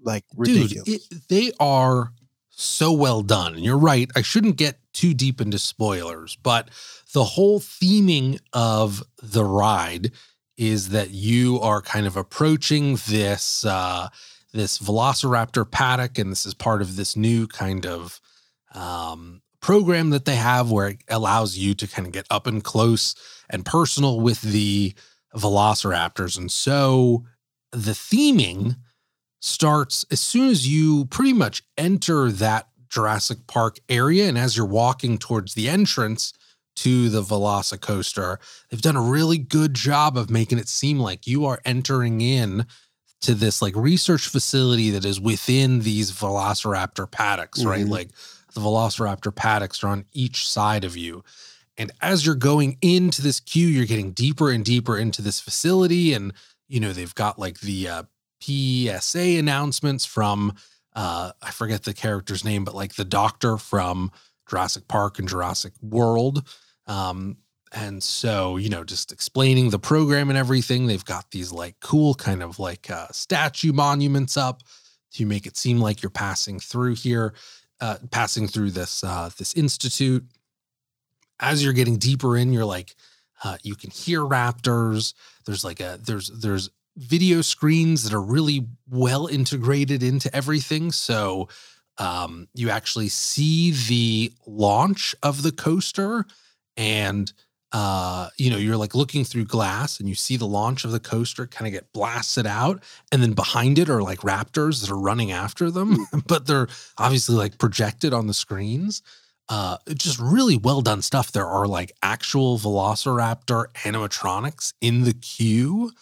[0.00, 0.84] like ridiculous.
[0.84, 2.12] Dude, it, they are
[2.50, 3.54] so well done.
[3.54, 4.08] And you're right.
[4.14, 6.68] I shouldn't get too deep into spoilers, but
[7.12, 10.12] the whole theming of the ride
[10.56, 14.08] is that you are kind of approaching this uh,
[14.52, 18.20] this Velociraptor paddock, and this is part of this new kind of
[18.74, 22.64] um, program that they have where it allows you to kind of get up and
[22.64, 23.14] close
[23.48, 24.94] and personal with the
[25.34, 26.38] velociraptors.
[26.38, 27.24] And so
[27.72, 28.76] the theming
[29.40, 34.28] starts as soon as you pretty much enter that Jurassic Park area.
[34.28, 36.32] And as you're walking towards the entrance
[36.76, 38.38] to the Velocicoaster,
[38.70, 42.66] they've done a really good job of making it seem like you are entering in
[43.22, 47.84] to this like research facility that is within these velociraptor paddocks, right?
[47.84, 47.90] Mhm.
[47.90, 48.10] Like
[48.54, 51.24] the velociraptor paddocks are on each side of you.
[51.76, 56.12] And as you're going into this queue, you're getting deeper and deeper into this facility.
[56.12, 56.32] And,
[56.68, 58.02] you know, they've got like the uh,
[58.40, 60.54] PSA announcements from,
[60.94, 64.12] uh, I forget the character's name, but like the doctor from
[64.48, 66.46] Jurassic Park and Jurassic World.
[66.86, 67.38] Um,
[67.72, 72.14] and so, you know, just explaining the program and everything, they've got these like cool
[72.14, 74.62] kind of like uh, statue monuments up
[75.12, 77.34] to make it seem like you're passing through here,
[77.80, 80.24] uh, passing through this uh, this institute.
[81.40, 82.94] As you're getting deeper in, you're like,
[83.42, 85.14] uh, you can hear raptors.
[85.46, 90.92] There's like a there's there's video screens that are really well integrated into everything.
[90.92, 91.48] So
[91.98, 96.24] um, you actually see the launch of the coaster
[96.76, 97.32] and
[97.72, 101.00] uh you know you're like looking through glass and you see the launch of the
[101.00, 104.98] coaster kind of get blasted out and then behind it are like raptors that are
[104.98, 105.96] running after them
[106.26, 106.68] but they're
[106.98, 109.02] obviously like projected on the screens.
[109.48, 111.32] Uh just really well done stuff.
[111.32, 115.92] There are like actual velociraptor animatronics in the queue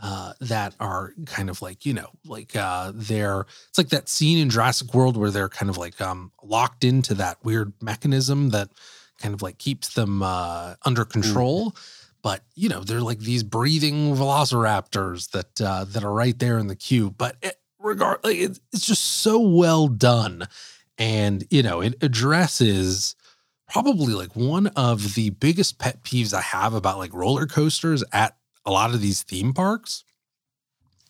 [0.00, 4.38] uh, that are kind of like you know like uh they're it's like that scene
[4.38, 8.68] in Jurassic World where they're kind of like um locked into that weird mechanism that
[9.18, 11.74] kind of like keeps them uh under control.
[12.22, 16.66] But you know they're like these breathing velociraptors that uh that are right there in
[16.66, 17.10] the queue.
[17.10, 20.48] But it, regard like it, it's just so well done.
[20.96, 23.14] And you know it addresses
[23.68, 28.36] probably like one of the biggest pet peeves I have about like roller coasters at
[28.64, 30.04] a lot of these theme parks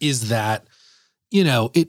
[0.01, 0.67] is that
[1.31, 1.89] you know it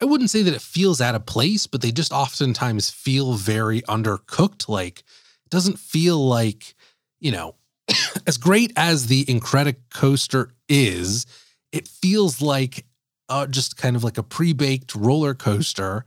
[0.00, 3.82] I wouldn't say that it feels out of place, but they just oftentimes feel very
[3.82, 4.68] undercooked.
[4.68, 5.02] Like
[5.50, 6.74] doesn't feel like,
[7.20, 7.54] you know,
[8.26, 11.26] as great as the Incredicoaster is,
[11.72, 12.84] it feels like
[13.28, 16.04] uh, just kind of like a pre-baked roller coaster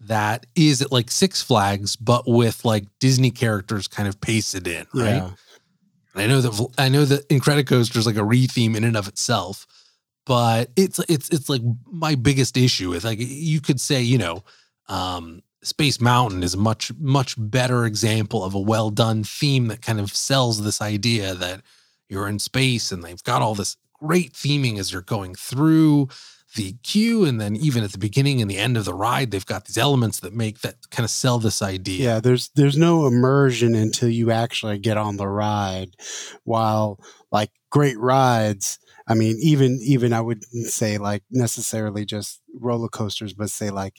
[0.00, 4.86] that is at like Six Flags, but with like Disney characters kind of pasted in,
[4.94, 5.16] right?
[5.16, 5.30] Yeah.
[6.14, 9.66] I know that I know that Incredicoaster is like a retheme in and of itself,
[10.26, 14.44] but it's it's it's like my biggest issue with like you could say you know
[14.88, 19.82] um Space Mountain is a much much better example of a well done theme that
[19.82, 21.62] kind of sells this idea that
[22.08, 26.08] you're in space and they've got all this great theming as you're going through
[26.56, 29.46] the queue and then even at the beginning and the end of the ride they've
[29.46, 33.06] got these elements that make that kind of sell this idea Yeah, there's there's no
[33.06, 35.94] immersion until you actually get on the ride.
[36.44, 36.98] While
[37.30, 43.32] like great rides, I mean, even even I wouldn't say like necessarily just roller coasters,
[43.32, 43.94] but say like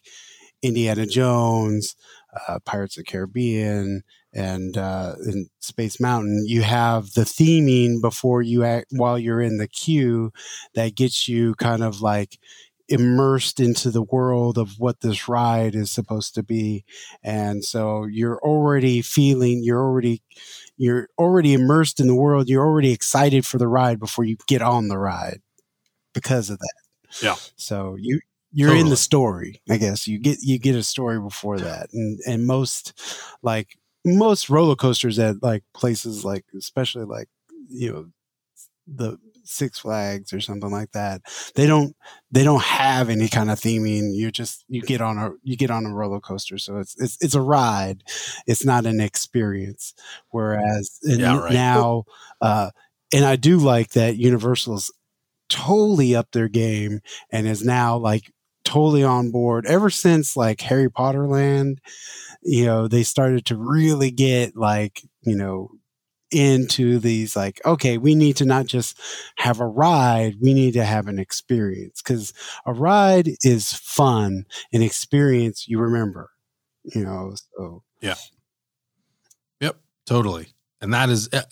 [0.64, 1.96] Indiana Jones,
[2.48, 4.04] uh, Pirates of the Caribbean,
[4.34, 9.58] and uh, in Space Mountain, you have the theming before you act while you're in
[9.60, 10.32] the queue
[10.74, 12.40] that gets you kind of like
[12.90, 16.84] immersed into the world of what this ride is supposed to be
[17.24, 20.22] and so you're already feeling you're already
[20.76, 24.62] you're already immersed in the world you're already excited for the ride before you get
[24.62, 25.42] on the ride
[26.14, 26.74] because of that
[27.22, 27.36] Yeah.
[27.56, 28.20] so you
[28.54, 30.08] you're in the story i guess.
[30.08, 31.90] You get you get a story before that.
[31.94, 32.94] And and most
[33.42, 37.28] like most roller coasters at like places like especially like
[37.70, 38.06] you know
[38.86, 41.22] the six flags or something like that
[41.56, 41.96] they don't
[42.32, 44.14] they don't have any kind of theming.
[44.14, 46.58] You just you get on a you get on a roller coaster.
[46.58, 48.04] So it's it's, it's a ride.
[48.48, 49.94] It's not an experience.
[50.30, 51.54] Whereas and Yeah, right.
[51.54, 52.04] now
[52.42, 52.72] uh
[53.14, 54.92] and i do like that universal's
[55.50, 57.00] totally up their game
[57.32, 58.33] and is now like
[58.64, 59.66] totally on board.
[59.66, 61.80] Ever since like harry potter land
[62.44, 65.70] you know they started to really get like you know
[66.32, 69.00] into these like okay we need to not just
[69.38, 72.02] have a ride we need to have an experience.
[72.02, 72.34] Because
[72.66, 76.32] a ride is fun an experience you remember
[76.84, 77.84] you know so.
[78.02, 78.16] Yeah.
[79.62, 80.48] Yep, totally.
[80.82, 81.44] And that is uh,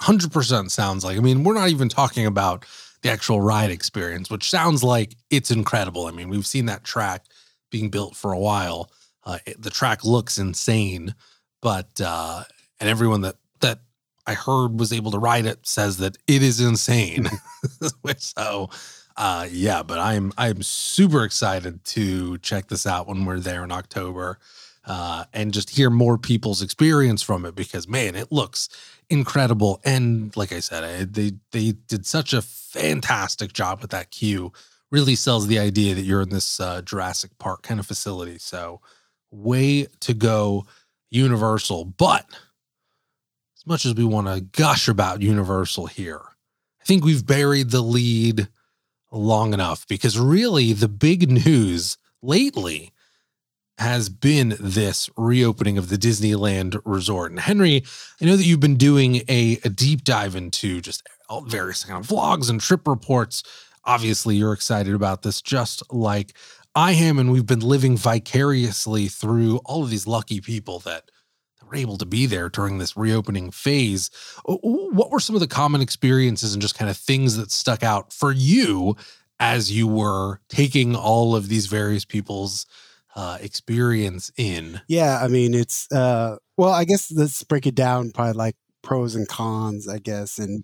[0.00, 2.64] 100% sounds like, I mean, we're not even talking about
[3.02, 6.06] the actual ride experience, which sounds like it's incredible.
[6.06, 7.24] I mean, we've seen that track
[7.70, 8.90] being built for a while.
[9.24, 11.14] Uh, it- the track looks insane,
[11.62, 12.44] but, uh,
[12.80, 13.80] and everyone that, that
[14.26, 17.28] I heard was able to ride it says that it is insane.
[18.18, 18.70] so,
[19.16, 23.72] uh, yeah, but I'm, I'm super excited to check this out when we're there in
[23.72, 24.38] October.
[24.84, 28.68] uh, and just hear more people's experience from it because man, it looks
[29.10, 29.80] incredible.
[29.84, 34.52] And like I said, I, they they did such a fantastic job with that queue.
[34.90, 38.38] Really sells the idea that you're in this uh, Jurassic Park kind of facility.
[38.38, 38.80] So
[39.30, 40.64] way to go,
[41.10, 41.86] Universal.
[41.86, 42.26] But
[43.56, 46.20] as much as we want to gush about Universal here,
[46.80, 48.48] I think we've buried the lead
[49.10, 52.92] long enough because really the big news lately
[53.78, 57.30] has been this reopening of the Disneyland resort.
[57.30, 57.84] And Henry,
[58.20, 61.06] I know that you've been doing a, a deep dive into just
[61.44, 63.42] various kind of vlogs and trip reports.
[63.84, 66.32] Obviously, you're excited about this just like
[66.74, 71.10] I am, and we've been living vicariously through all of these lucky people that
[71.66, 74.10] were able to be there during this reopening phase.
[74.44, 78.12] What were some of the common experiences and just kind of things that stuck out
[78.12, 78.96] for you
[79.38, 82.66] as you were taking all of these various people's
[83.16, 84.80] uh, experience in?
[84.86, 89.16] Yeah, I mean, it's uh, well, I guess let's break it down probably like pros
[89.16, 90.62] and cons, I guess, and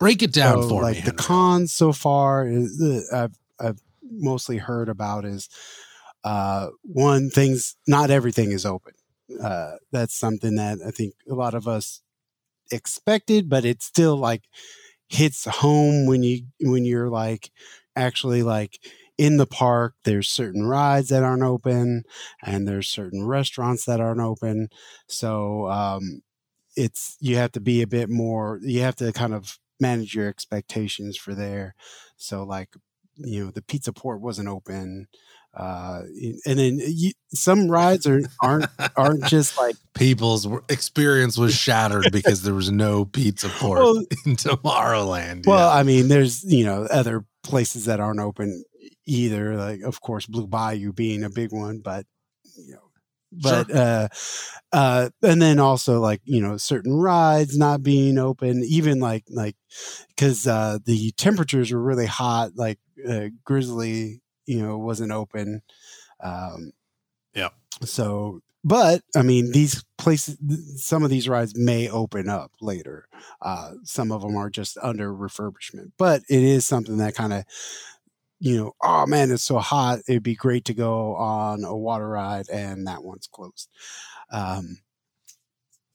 [0.00, 1.02] break it down so, for like me.
[1.02, 3.80] The cons so far is uh, I've I've
[4.10, 5.48] mostly heard about is
[6.24, 8.94] uh, one things not everything is open
[9.42, 12.00] uh, that's something that I think a lot of us
[12.70, 14.42] expected, but it still like
[15.08, 17.50] hits home when you when you're like
[17.96, 18.78] actually like
[19.20, 22.04] in the park there's certain rides that aren't open
[22.42, 24.66] and there's certain restaurants that aren't open
[25.06, 26.22] so um
[26.74, 30.26] it's you have to be a bit more you have to kind of manage your
[30.26, 31.74] expectations for there
[32.16, 32.70] so like
[33.16, 35.06] you know the pizza port wasn't open
[35.52, 36.02] uh,
[36.46, 38.66] and then you, some rides are aren't
[38.96, 43.96] aren't just like people's experience was shattered because there was no pizza port well,
[44.26, 45.46] in Tomorrowland.
[45.46, 45.78] Well, yeah.
[45.78, 48.62] I mean, there's you know other places that aren't open
[49.10, 49.56] either.
[49.56, 52.06] Like, of course, Blue Bayou being a big one, but
[52.56, 52.90] you know,
[53.32, 53.76] but sure.
[53.76, 54.08] uh,
[54.72, 59.56] uh, and then also like you know certain rides not being open, even like like
[60.08, 65.62] because uh, the temperatures were really hot, like uh, Grizzly you know wasn't open.
[66.22, 66.72] Um,
[67.34, 67.50] yeah.
[67.84, 70.36] So, but I mean, these places,
[70.84, 73.06] some of these rides may open up later.
[73.40, 77.44] Uh, some of them are just under refurbishment, but it is something that kind of,
[78.40, 80.00] you know, oh man, it's so hot.
[80.08, 83.68] It'd be great to go on a water ride, and that one's closed.
[84.32, 84.78] Um,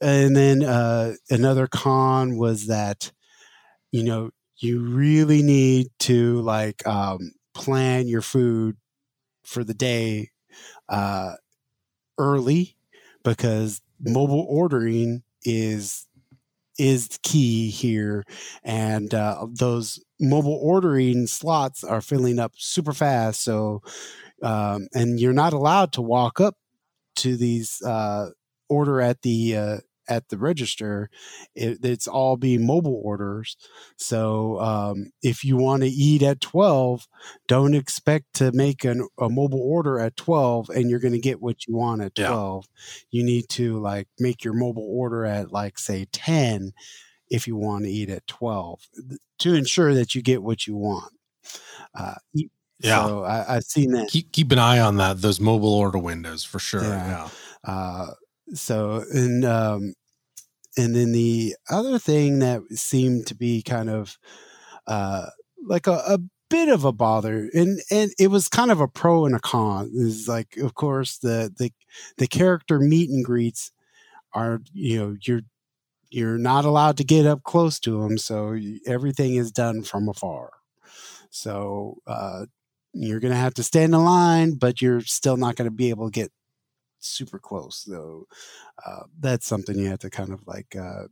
[0.02, 3.12] and then uh, another con was that,
[3.92, 8.78] you know, you really need to like um, plan your food
[9.44, 10.32] for the day
[10.90, 11.34] uh,
[12.18, 12.78] early
[13.24, 16.08] because mobile ordering is
[16.80, 18.26] is key here
[18.64, 23.82] and uh, those mobile ordering slots are filling up super fast so
[24.42, 26.56] um, and you're not allowed to walk up
[27.18, 28.30] to these uh,
[28.70, 31.10] order at the uh, at the register.
[31.56, 33.58] It, it's all being mobile orders.
[33.98, 37.08] So um, if you want to eat at 12,
[37.48, 41.42] don't expect to make an, a mobile order at 12 and you're going to get
[41.42, 42.66] what you want at 12.
[42.66, 43.02] Yeah.
[43.10, 46.74] You need to like make your mobile order at like say 10
[47.30, 48.82] if you want to eat at 12
[49.40, 51.14] to ensure that you get what you want.
[51.94, 52.16] Uh,
[52.80, 54.10] yeah, so I, have seen that.
[54.10, 56.84] Keep keep an eye on that those mobile order windows for sure.
[56.84, 57.30] Yeah.
[57.66, 57.72] yeah.
[57.72, 58.08] Uh,
[58.54, 59.94] so and um,
[60.78, 64.18] and then the other thing that seemed to be kind of
[64.88, 65.28] uh,
[65.66, 66.20] like a, a
[66.50, 69.90] bit of a bother and and it was kind of a pro and a con
[69.94, 71.72] is like of course the the
[72.18, 73.72] the character meet and greets
[74.34, 75.42] are you know you're
[76.10, 80.52] you're not allowed to get up close to them so everything is done from afar
[81.30, 82.46] so uh,
[82.94, 85.90] you're going to have to stand in line but you're still not going to be
[85.90, 86.32] able to get
[87.06, 87.84] super close.
[87.86, 88.28] So
[88.86, 91.04] uh, that's something you have to kind of like uh,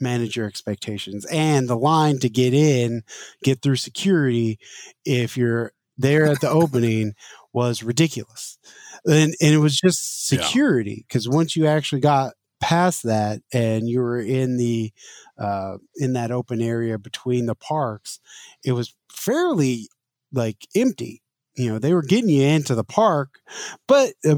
[0.00, 3.02] manage your expectations and the line to get in,
[3.44, 4.58] get through security.
[5.04, 7.14] If you're there at the opening,
[7.52, 8.58] was ridiculous,
[9.04, 11.34] and and it was just security because yeah.
[11.34, 12.32] once you actually got
[12.62, 14.92] past that and you were in the
[15.38, 18.20] uh, in that open area between the parks,
[18.64, 19.88] it was fairly
[20.32, 21.22] like empty.
[21.56, 23.40] You know, they were getting you into the park,
[23.88, 24.36] but uh,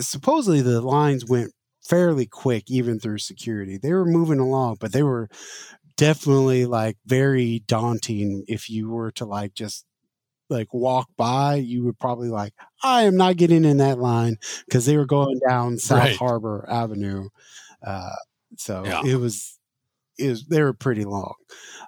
[0.00, 1.52] supposedly the lines went
[1.86, 3.78] fairly quick even through security.
[3.78, 5.28] They were moving along, but they were
[5.96, 9.85] definitely like very daunting if you were to like just
[10.48, 14.36] like walk by, you would probably like, I am not getting in that line
[14.66, 16.16] because they were going down South right.
[16.16, 17.28] Harbor Avenue.
[17.84, 18.14] Uh,
[18.56, 19.02] so yeah.
[19.04, 19.58] it was,
[20.18, 21.34] it was, they were pretty long.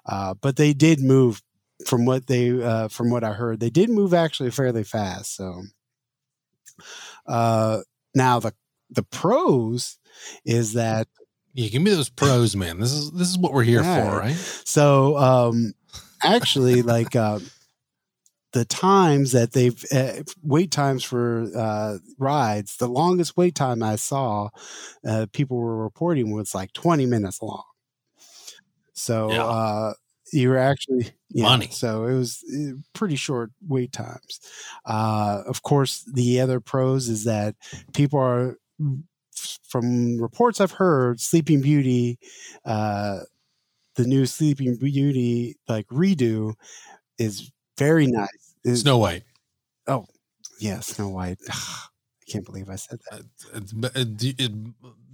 [0.05, 1.41] Uh, but they did move
[1.85, 5.35] from what they, uh, from what I heard, they did move actually fairly fast.
[5.35, 5.63] So,
[7.27, 7.81] uh,
[8.15, 8.53] now the
[8.89, 9.99] the pros
[10.45, 11.07] is that
[11.53, 12.79] Yeah, give me those pros, man.
[12.79, 14.35] This is this is what we're here All for, right?
[14.35, 15.73] so um
[16.23, 17.39] actually like uh
[18.53, 23.95] the times that they've uh, wait times for uh rides the longest wait time i
[23.95, 24.49] saw
[25.07, 27.63] uh people were reporting was like 20 minutes long
[28.93, 29.43] so Yeah.
[29.45, 29.93] uh
[30.31, 31.67] you were actually yeah, Money.
[31.71, 34.39] so it was uh, pretty short wait times
[34.85, 37.55] uh of course the other pros is that
[37.93, 38.57] people are
[39.67, 42.17] from reports i've heard sleeping beauty
[42.65, 43.19] uh
[43.95, 46.53] the new sleeping beauty like redo
[47.17, 49.23] is very nice Is- Snow White.
[49.87, 50.05] Oh,
[50.59, 51.55] yeah snow white i
[52.29, 53.21] can't believe i said that
[53.55, 54.51] It's, it, it,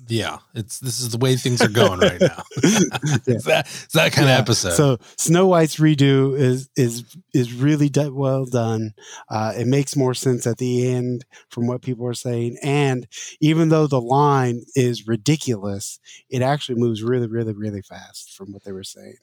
[0.07, 2.43] yeah, it's this is the way things are going right now.
[2.63, 4.35] It's that it's that kind Yeah.
[4.35, 4.73] of episode.
[4.73, 7.03] So Snow White's redo is is
[7.33, 8.93] is really do- well done.
[9.29, 13.07] Uh, it makes more sense at the end from what people are saying, and
[13.41, 15.99] even though the line is ridiculous,
[16.29, 19.17] it actually moves really, really, really fast from what they were saying.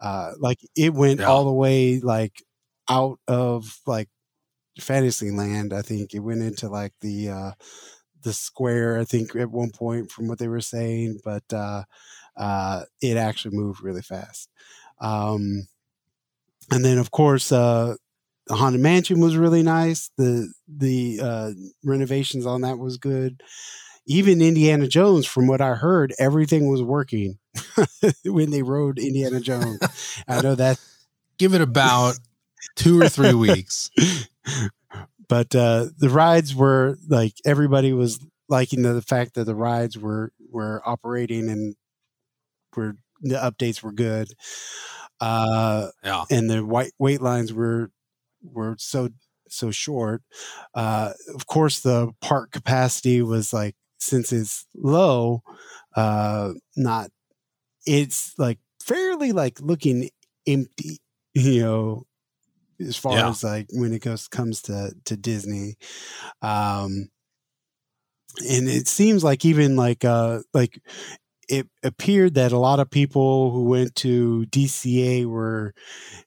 [0.00, 1.26] Uh, like it went Yeah.
[1.26, 2.44] all the way like
[2.88, 4.08] out of like
[4.80, 5.72] Fantasyland.
[5.72, 7.50] I think it went into like the uh,
[8.22, 8.98] the square.
[8.98, 11.44] I think at one point from what they were saying, but.
[11.52, 11.84] Uh,
[12.36, 14.48] uh, it actually moved really fast.
[15.00, 15.68] Um,
[16.70, 17.96] and then, of course, uh,
[18.46, 20.10] the Haunted Mansion was really nice.
[20.16, 21.50] The the uh,
[21.84, 23.42] renovations on that was good.
[24.06, 27.38] Even Indiana Jones, from what I heard, everything was working
[28.24, 29.78] when they rode Indiana Jones.
[30.26, 30.80] I know that,
[31.38, 32.18] Give it about
[32.76, 33.90] two or three weeks.
[35.28, 39.96] but uh, the rides were like everybody was liking the, the fact that the rides
[39.96, 41.76] were were operating and
[42.76, 44.32] were the updates were good.
[45.20, 47.90] Uh, Yeah, and the white wait lines were
[48.42, 49.10] were so
[49.48, 50.22] so short.
[50.74, 55.42] Uh, of course, the park capacity was like since it's low,
[55.96, 57.10] uh, not
[57.86, 60.10] it's like fairly like looking
[60.46, 60.98] empty,
[61.34, 62.06] you know,
[62.80, 63.30] as far Yeah.
[63.30, 65.76] as like when it goes comes to to Disney.
[66.42, 67.10] Um,
[68.48, 70.80] and it seems like even like uh like
[71.48, 75.74] it appeared that a lot of people who went to DCA were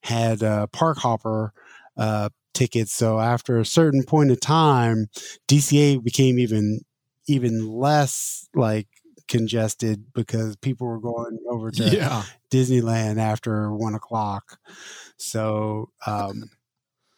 [0.03, 1.53] had uh, park hopper
[1.97, 2.91] uh, tickets.
[2.93, 5.07] So after a certain point of time,
[5.47, 6.81] DCA became even
[7.27, 8.87] even less like
[9.29, 12.23] congested because people were going over to yeah.
[12.51, 14.59] Disneyland after one o'clock.
[15.23, 16.49] So um,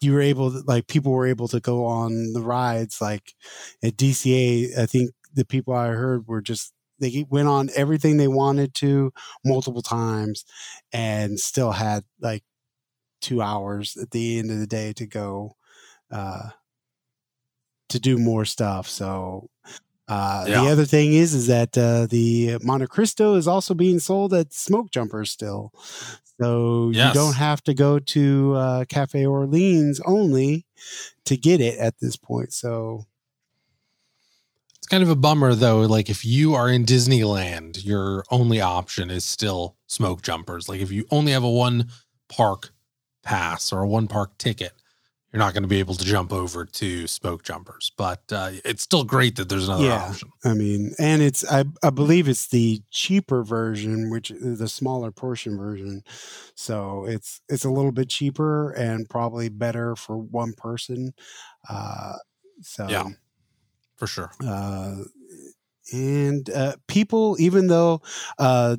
[0.01, 3.34] you were able to like people were able to go on the rides like
[3.84, 4.78] at DCA.
[4.78, 9.12] I think the people I heard were just they went on everything they wanted to
[9.45, 10.45] multiple times
[10.93, 12.43] and still had like
[13.22, 15.56] two hours at the end of the day to go
[16.12, 16.49] uh,
[17.89, 18.88] to do more stuff.
[18.88, 19.49] So
[20.08, 20.64] uh, Yeah.
[20.64, 24.53] the other thing is, is that uh, the Monte Cristo is also being sold at
[24.53, 25.72] Smoke Jumpers still.
[26.39, 27.08] So Yes.
[27.16, 30.66] you don't have to go to uh, Cafe Orleans only
[31.26, 32.53] to get it at this point.
[32.53, 33.06] So
[34.78, 35.82] It's kind of a bummer though.
[35.82, 40.70] Like if you are in Disneyland, your only option is still smoke jumpers.
[40.70, 41.89] Like if you only have a one
[42.30, 42.72] park
[43.24, 44.74] pass or a one park ticket,
[45.36, 47.92] you're not going to be able to jump over to Smoke Jumpers.
[47.98, 50.08] But uh, it's still great that there's another Yeah.
[50.08, 50.32] option.
[50.46, 55.12] I mean, and it's I, I believe it's the cheaper version, which is the smaller
[55.12, 56.04] portion version.
[56.56, 61.14] So it's it's a little bit cheaper and probably better for one person.
[61.70, 62.14] Uh,
[62.62, 63.10] so Yeah.
[63.98, 64.32] For sure.
[64.42, 64.96] uh,
[65.94, 68.02] and uh, people, even though
[68.40, 68.78] uh,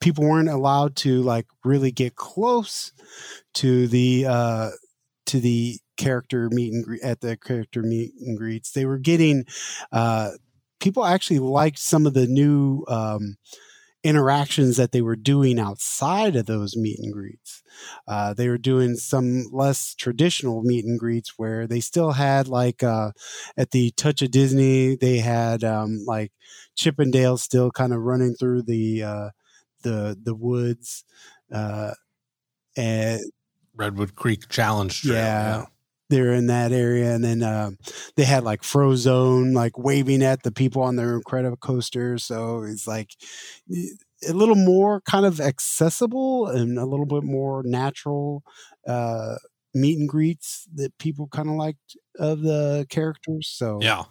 [0.00, 2.92] people weren't allowed to like really get close
[3.54, 4.70] to the uh,
[5.26, 9.44] to the character meet and greet at the character meet and greets, they were getting
[9.92, 10.30] uh,
[10.80, 13.36] people actually liked some of the new um,
[14.04, 17.62] interactions that they were doing outside of those meet and greets.
[18.06, 22.82] Uh, they were doing some less traditional meet and greets where they still had like
[22.82, 23.10] uh,
[23.56, 26.32] at the Touch of Disney, they had um, like
[26.76, 29.30] Chip 'n' Dale still kind of running through the uh,
[29.82, 31.04] the the woods.
[31.52, 31.92] Uh,
[32.76, 33.20] and
[33.74, 35.02] Redwood Creek Challenge.
[35.02, 35.64] Trail, Yeah.
[36.10, 37.70] They're in that area, and then uh,
[38.16, 42.18] they had like Frozone like waving at the people on their Incredible coaster.
[42.18, 43.10] So it's like
[44.28, 48.42] a little more kind of accessible and a little bit more natural
[48.86, 49.36] uh,
[49.74, 53.48] meet and greets that people kind of liked of the characters.
[53.48, 54.04] So Yeah.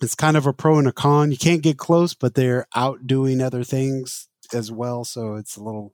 [0.00, 1.30] it's kind of a pro and a con.
[1.30, 5.04] You can't get close, but they're out doing other things as well.
[5.04, 5.92] So it's a little,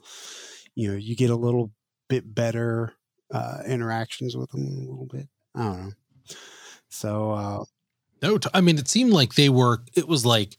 [0.75, 1.73] you know, you get a little
[2.09, 2.95] bit better
[3.31, 5.29] uh, interactions with them a little bit.
[5.55, 5.93] I don't know.
[6.89, 7.65] So uh,
[8.23, 10.57] No, t- I mean, it seemed like they were, it was like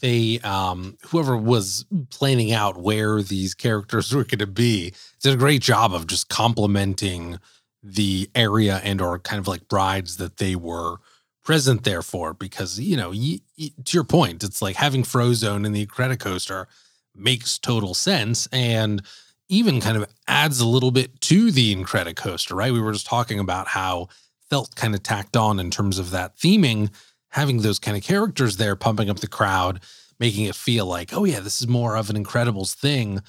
[0.00, 5.36] they, um, whoever was planning out where these characters were going to be did a
[5.38, 7.38] great job of just complementing
[7.82, 10.96] the area and or kind of like brides that they were
[11.44, 15.66] present there for because you know y- y- to your point it's like having frozone
[15.66, 16.66] in the credit coaster
[17.14, 19.02] makes total sense and
[19.48, 22.72] even kind of adds a little bit to the Incredicoaster right?
[22.72, 24.08] We were just talking about how
[24.50, 26.90] felt kind of tacked on in terms of that theming
[27.30, 29.80] having those kind of characters there pumping up the crowd
[30.20, 33.20] making it feel like oh yeah this is more of an incredibles thing.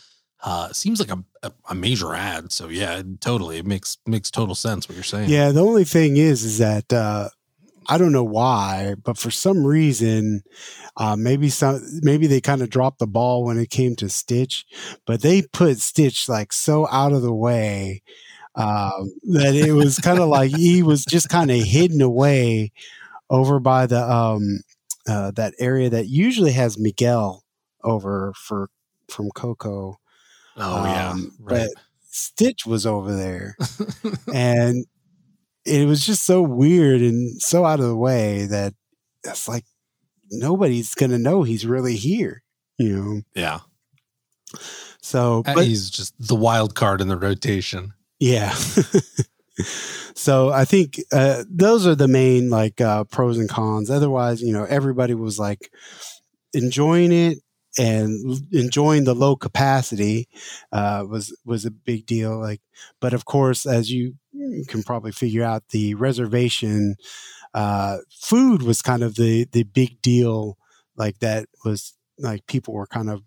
[0.43, 2.51] Uh seems like a, a, a major ad.
[2.51, 3.57] So yeah totally.
[3.57, 5.29] It makes makes total sense what you're saying.
[5.29, 7.29] Yeah, the only thing is, is that uh,
[7.87, 10.43] I don't know why, but for some reason,
[10.97, 14.65] uh, maybe some, maybe they kind of dropped the ball when it came to Stitch,
[15.05, 18.01] but they put Stitch like so out of the way
[18.55, 22.71] um, that it was kind of like he was just kind of hidden away
[23.29, 24.61] over by the um,
[25.07, 27.43] uh, that area that usually has Miguel
[27.83, 28.69] over for
[29.09, 29.99] from Coco.
[30.57, 31.11] oh yeah.
[31.11, 31.67] Um, right.
[31.73, 33.57] But Stitch was over there.
[34.33, 34.85] And
[35.65, 38.73] it was just so weird and so out of the way that
[39.23, 39.65] it's like
[40.31, 42.43] nobody's gonna know he's really here
[42.77, 43.21] you know?
[43.35, 43.59] Yeah.
[45.01, 47.93] So Uh, but he's just the wild card in the rotation.
[48.19, 48.55] yeah.
[50.17, 53.89] So i think uh, those are the main like uh, pros and cons.
[53.89, 55.71] Otherwise you know everybody was like
[56.53, 57.37] enjoying it
[57.77, 60.27] and enjoying the low capacity
[60.73, 62.61] uh, was was a big deal like
[62.99, 64.15] but of course as you
[64.67, 66.95] can probably figure out the reservation
[67.53, 70.57] uh, food was kind of the the big deal
[70.97, 73.23] like that was like people were kind of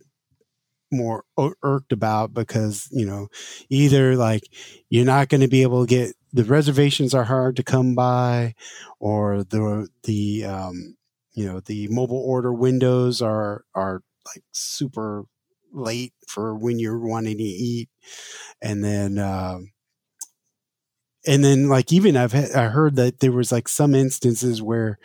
[0.91, 1.25] more
[1.63, 3.29] irked about because you know
[3.69, 4.43] either like
[4.89, 8.55] you're not going to be able to get the reservations are hard to come by
[8.99, 10.97] or the the um
[11.33, 15.25] you know the mobile order windows are are like super
[15.73, 17.89] late for when you're wanting to eat.
[18.63, 19.73] And then um
[21.29, 24.99] and then like even I've he- I heard that there was like some instances where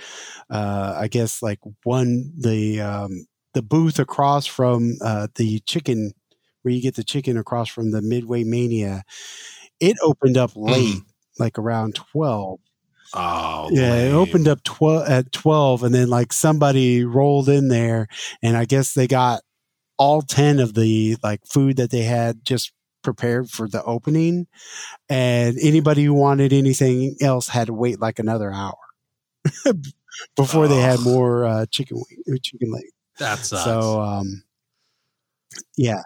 [0.50, 6.14] uh I guess like one the um the booth across from uh the chicken
[6.64, 9.04] where you get the chicken across from the Midway Mania
[9.80, 11.04] it opened up late
[11.40, 12.60] like around 12
[13.16, 18.08] Oh, yeah, it opened up 12 at 12 and then like somebody rolled in there
[18.42, 19.42] and I guess they got
[20.00, 22.72] all 10 of the like food that they had just
[23.04, 24.48] prepared for the opening
[25.10, 28.78] and anybody who wanted anything else had to wait like another hour
[30.36, 32.86] before they had more uh, chicken wing, chicken leg.
[33.20, 33.64] That sucks.
[33.64, 34.44] So um
[35.78, 36.02] yeah,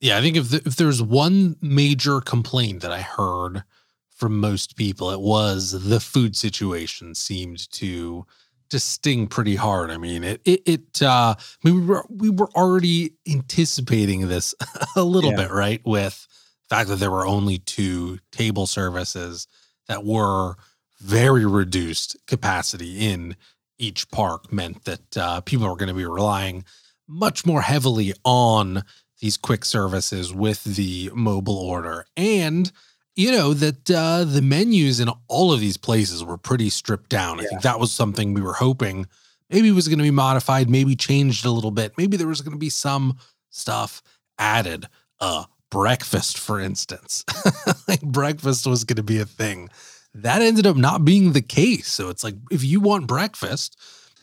[0.00, 3.64] yeah, I think if the, if there's one major complaint that I heard
[4.10, 8.26] from most people, it was the food situation seemed to
[8.70, 9.90] to sting pretty hard.
[9.90, 14.54] I mean, it it, it uh, I mean, we were we were already anticipating this
[14.96, 15.36] a little Yeah.
[15.36, 15.80] bit, right?
[15.84, 16.26] With
[16.70, 19.46] fact that there were only two table services
[19.88, 20.54] that were
[21.00, 23.36] very reduced capacity in
[23.78, 26.64] each park meant that uh, people are going to be relying
[27.08, 28.84] much more heavily on
[29.20, 32.06] these quick services with the mobile order.
[32.16, 32.70] And
[33.16, 37.40] you know that uh, the menus in all of these places were pretty stripped down.
[37.40, 39.06] I think that was something we were hoping
[39.50, 41.92] maybe was going to be modified maybe changed a little bit.
[41.98, 43.18] Maybe there was going to be some
[43.50, 44.00] stuff
[44.38, 44.86] added
[45.18, 47.24] uh breakfast for instance
[47.88, 49.68] like breakfast was going to be a thing
[50.12, 53.76] that ended up not being the case so it's like if you want breakfast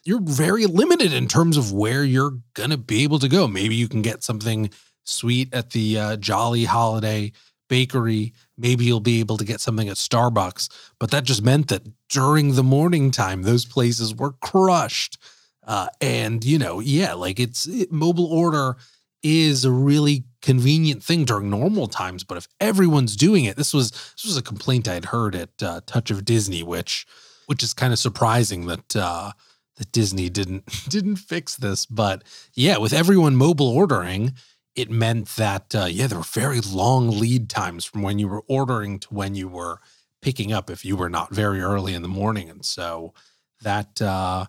[0.07, 3.45] you're very limited in terms of where you're going to be able to go.
[3.45, 4.69] Maybe you can get something
[5.03, 7.33] sweet at the uh, Jolly Holiday
[7.67, 8.33] Bakery.
[8.57, 10.69] Maybe you'll be able to get something at Starbucks.
[10.97, 15.17] But that just meant that during the morning time, those places were crushed.
[15.65, 18.77] Uh, and, you know, yeah, like it's it, mobile order
[19.21, 22.23] is a really convenient thing during normal times.
[22.23, 25.81] But if everyone's doing it, this was this was a complaint I'd heard at uh,
[25.85, 27.05] Touch of Disney, which
[27.47, 29.31] which is kind of surprising that uh,
[29.77, 31.85] that Disney didn't didn't fix this.
[31.85, 32.23] But
[32.53, 34.33] yeah, with everyone mobile ordering,
[34.75, 38.43] it meant that uh, yeah, there were very long lead times from when you were
[38.47, 39.79] ordering to when you were
[40.21, 43.13] picking up if you were not very early in the morning, and so
[43.61, 44.45] that uh,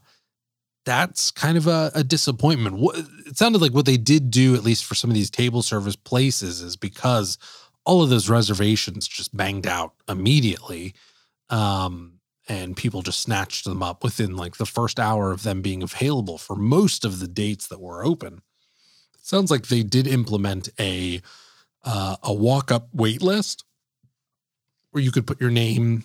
[0.89, 2.81] that's kind of a, a disappointment.
[3.27, 5.97] It sounded like what they did do, at least for some of these table service
[5.97, 7.37] places, is because
[7.85, 10.95] all of those reservations just banged out immediately.
[11.51, 15.83] Um, and people just snatched them up within like the first hour of them being
[15.83, 18.41] available for most of the dates that were open.
[19.19, 21.21] It sounds like they did implement a
[21.85, 23.63] uh, a walk up wait list
[24.93, 26.05] where you could put your name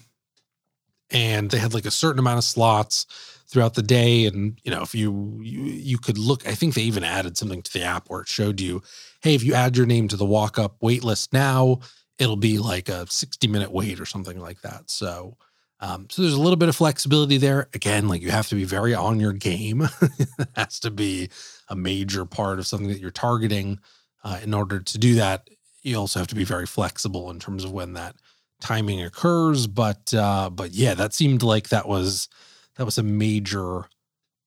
[1.10, 3.06] and they had like a certain amount of slots
[3.54, 4.26] throughout the day.
[4.26, 7.62] And you know, if you, you you could look, I think they even added something
[7.62, 8.82] to the app where it showed you,
[9.22, 11.80] hey, if you add your name to the walk up wait list now,
[12.18, 14.90] it'll be like a 60 minute wait or something like that.
[14.90, 15.38] So
[15.80, 17.68] um, so there's a little bit of flexibility there.
[17.74, 19.82] Again, like you have to be very on your game.
[20.02, 21.30] it has to be
[21.68, 23.80] a major part of something that you're targeting.
[24.24, 25.50] Uh, in order to do that,
[25.82, 28.16] you also have to be very flexible in terms of when that
[28.62, 29.68] timing occurs.
[29.68, 32.30] But uh, but yeah, that seemed like that was
[32.76, 33.86] that was a major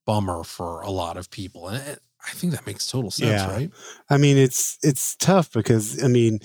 [0.07, 3.53] bummer for a lot of people, and it, I think that makes total sense, yeah.
[3.53, 3.71] right?
[4.11, 6.41] I mean, it's it's tough because I mean,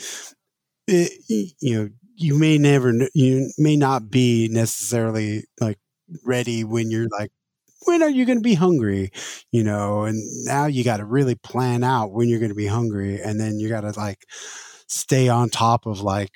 [0.87, 1.11] it,
[1.59, 1.89] you know,
[2.21, 5.79] you may never you may not be necessarily like
[6.23, 7.31] ready when you're like
[7.85, 9.11] when are you going to be hungry
[9.51, 12.67] you know and now you got to really plan out when you're going to be
[12.67, 14.25] hungry and then you got to like
[14.87, 16.31] stay on top of like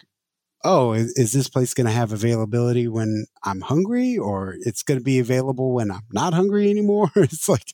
[0.66, 4.99] oh is, is this place going to have availability when i'm hungry or it's going
[4.99, 7.72] to be available when i'm not hungry anymore it's like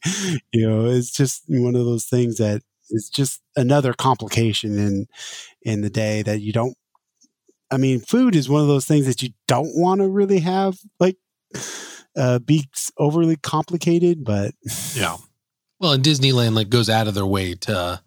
[0.51, 5.07] you know it's just one of those things that is just another complication in
[5.63, 6.75] in the day that you don't
[7.71, 10.77] I mean, food is one of those things that you don't want to really have
[10.99, 11.15] like
[12.17, 14.53] uh, be overly complicated, but
[14.93, 15.17] yeah.
[15.79, 17.99] Well, and Disneyland like goes out of their way to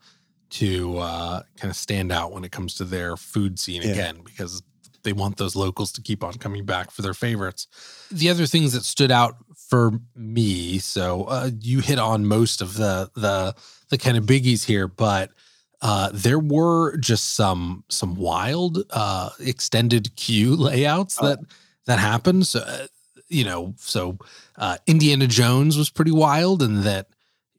[0.50, 3.88] to uh, kind of stand out when it comes to their food scene yeah.
[3.88, 4.62] again because
[5.04, 7.68] they want those locals to keep on coming back for their favorites.
[8.10, 9.36] The other things that stood out
[9.68, 13.54] for me, so uh, you hit on most of the the
[13.90, 15.30] the kind of biggies here, but
[15.82, 21.28] uh, there were just some some wild uh, extended queue layouts oh.
[21.28, 21.38] that
[21.86, 22.46] that happened.
[22.46, 22.86] So, uh,
[23.28, 24.18] you know, so
[24.56, 27.08] uh, Indiana Jones was pretty wild, and that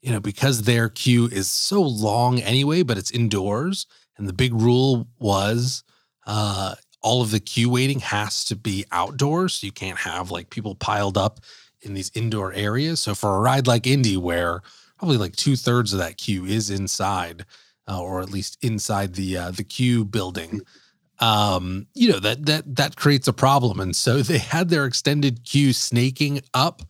[0.02, 3.86] you know because their queue is so long anyway, but it's indoors,
[4.16, 5.84] and the big rule was
[6.26, 9.54] uh, all of the queue waiting has to be outdoors.
[9.54, 11.40] So you can't have like people piled up
[11.82, 13.00] in these indoor areas.
[13.00, 14.62] So for a ride like Indy, where
[14.98, 17.44] probably like two thirds of that queue is inside
[17.88, 20.60] uh, or at least inside the uh, the queue building.
[21.18, 25.44] Um, you know that that that creates a problem, and so they had their extended
[25.44, 26.82] queue snaking up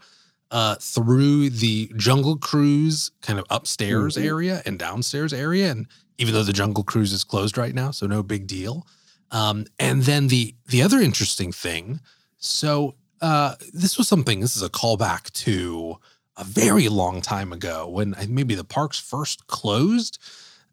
[0.51, 4.27] uh, through the Jungle Cruise kind of upstairs mm-hmm.
[4.27, 5.87] area and downstairs area, and
[6.19, 8.87] even though the Jungle Cruise is closed right now, so no big deal.
[9.31, 12.01] Um, and then the the other interesting thing,
[12.39, 14.41] so uh, this was something.
[14.41, 15.97] This is a callback to
[16.37, 20.19] a very long time ago when maybe the parks first closed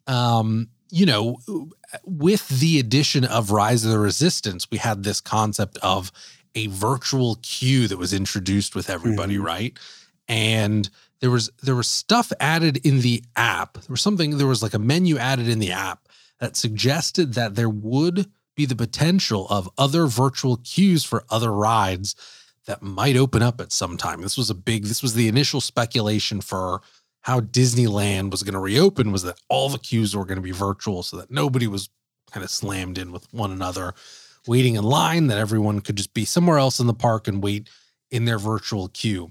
[0.08, 1.40] um, you know,
[2.06, 6.12] with the addition of Rise of the Resistance, we had this concept of
[6.56, 9.46] a virtual queue that was introduced with everybody, mm-hmm.
[9.46, 9.80] right?
[10.28, 10.88] And
[11.20, 13.74] there was there was stuff added in the app.
[13.74, 16.08] There was something there was like a menu added in the app
[16.40, 22.16] that suggested that there would be the potential of other virtual queues for other rides
[22.66, 24.22] that might open up at some time.
[24.22, 26.82] This was a big this was the initial speculation for
[27.22, 30.52] how Disneyland was going to reopen was that all the queues were going to be
[30.52, 31.90] virtual so that nobody was
[32.32, 33.94] kind of slammed in with one another
[34.48, 37.70] waiting in line, that everyone could just be somewhere else in the park and wait
[38.12, 39.30] in their virtual queue.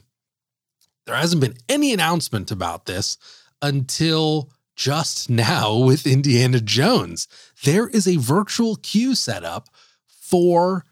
[1.04, 3.18] There hasn't been any announcement about this
[3.60, 4.50] until
[4.82, 7.28] just now with Indiana Jones.
[7.62, 9.68] There is a virtual queue set up
[10.08, 10.84] for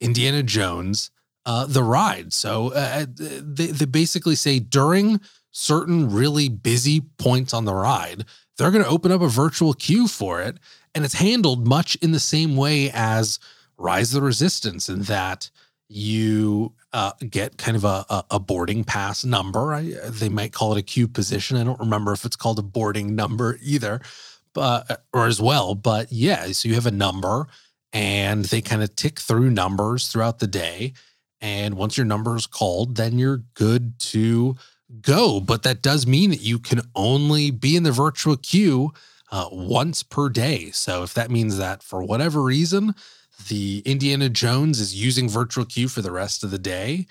[0.00, 1.10] Indiana Jones,
[1.44, 2.32] uh, the ride.
[2.32, 5.20] So uh, they, they basically say during
[5.50, 8.26] certain really busy points on the ride,
[8.56, 10.58] they're going to open up a virtual queue for it.
[10.94, 13.40] And it's handled much in the same way as
[13.76, 15.50] Rise of the Resistance, in that
[15.88, 19.72] you uh, get kind of a, a, boarding pass number.
[19.72, 21.56] I, they might call it a queue position.
[21.56, 24.02] I don't remember if it's called a boarding number either,
[24.52, 25.74] but or as well.
[25.74, 27.46] But yeah, so you have a number,
[27.92, 30.92] and they kind of tick through numbers throughout the day.
[31.40, 34.56] And once your number is called, then you're good to
[35.00, 38.92] go, but that does mean that you can only be in the virtual queue
[39.30, 40.70] uh, once per day.
[40.70, 42.94] So if that means that for whatever reason,
[43.48, 47.06] the Indiana Jones is using virtual queue for the rest of the day,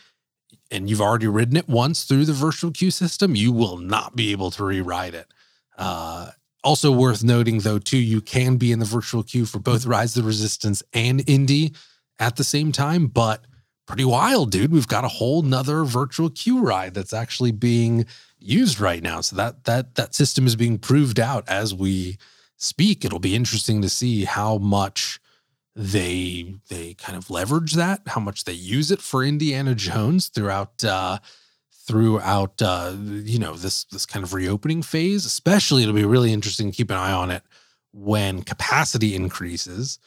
[0.69, 4.31] and you've already ridden it once through the virtual queue system, you will not be
[4.31, 5.27] able to rewrite it.
[5.77, 6.31] Uh,
[6.63, 10.15] also worth noting, though, too, you can be in the virtual queue for both Rise
[10.15, 11.73] of the Resistance and Indy
[12.19, 13.45] at the same time, but
[13.87, 14.71] pretty wild, dude.
[14.71, 18.05] We've got a whole nother virtual queue ride that's actually being
[18.39, 19.21] used right now.
[19.21, 22.17] So that that that system is being proved out as we
[22.57, 23.03] speak.
[23.03, 25.19] It'll be interesting to see how much
[25.75, 30.83] they they kind of leverage that, how much they use it for Indiana Jones throughout
[30.83, 31.19] uh
[31.87, 35.25] throughout uh you know this this kind of reopening phase.
[35.25, 37.43] Especially it'll be really interesting to keep an eye on it
[37.93, 39.99] when capacity increases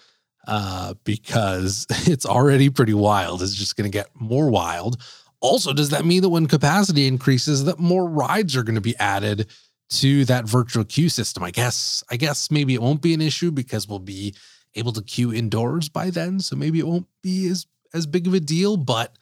[0.47, 3.43] uh, because it's already pretty wild.
[3.43, 5.01] It's just going to get more wild.
[5.41, 8.97] Also, does that mean that when capacity increases, that more rides are going to be
[8.97, 9.47] added
[9.91, 11.43] to that virtual queue system?
[11.43, 12.03] I guess.
[12.11, 14.35] I guess maybe it won't be an issue because we'll be
[14.75, 18.35] able to queue indoors by then, so maybe it won't be as as big of
[18.35, 18.77] a deal.
[18.77, 19.17] But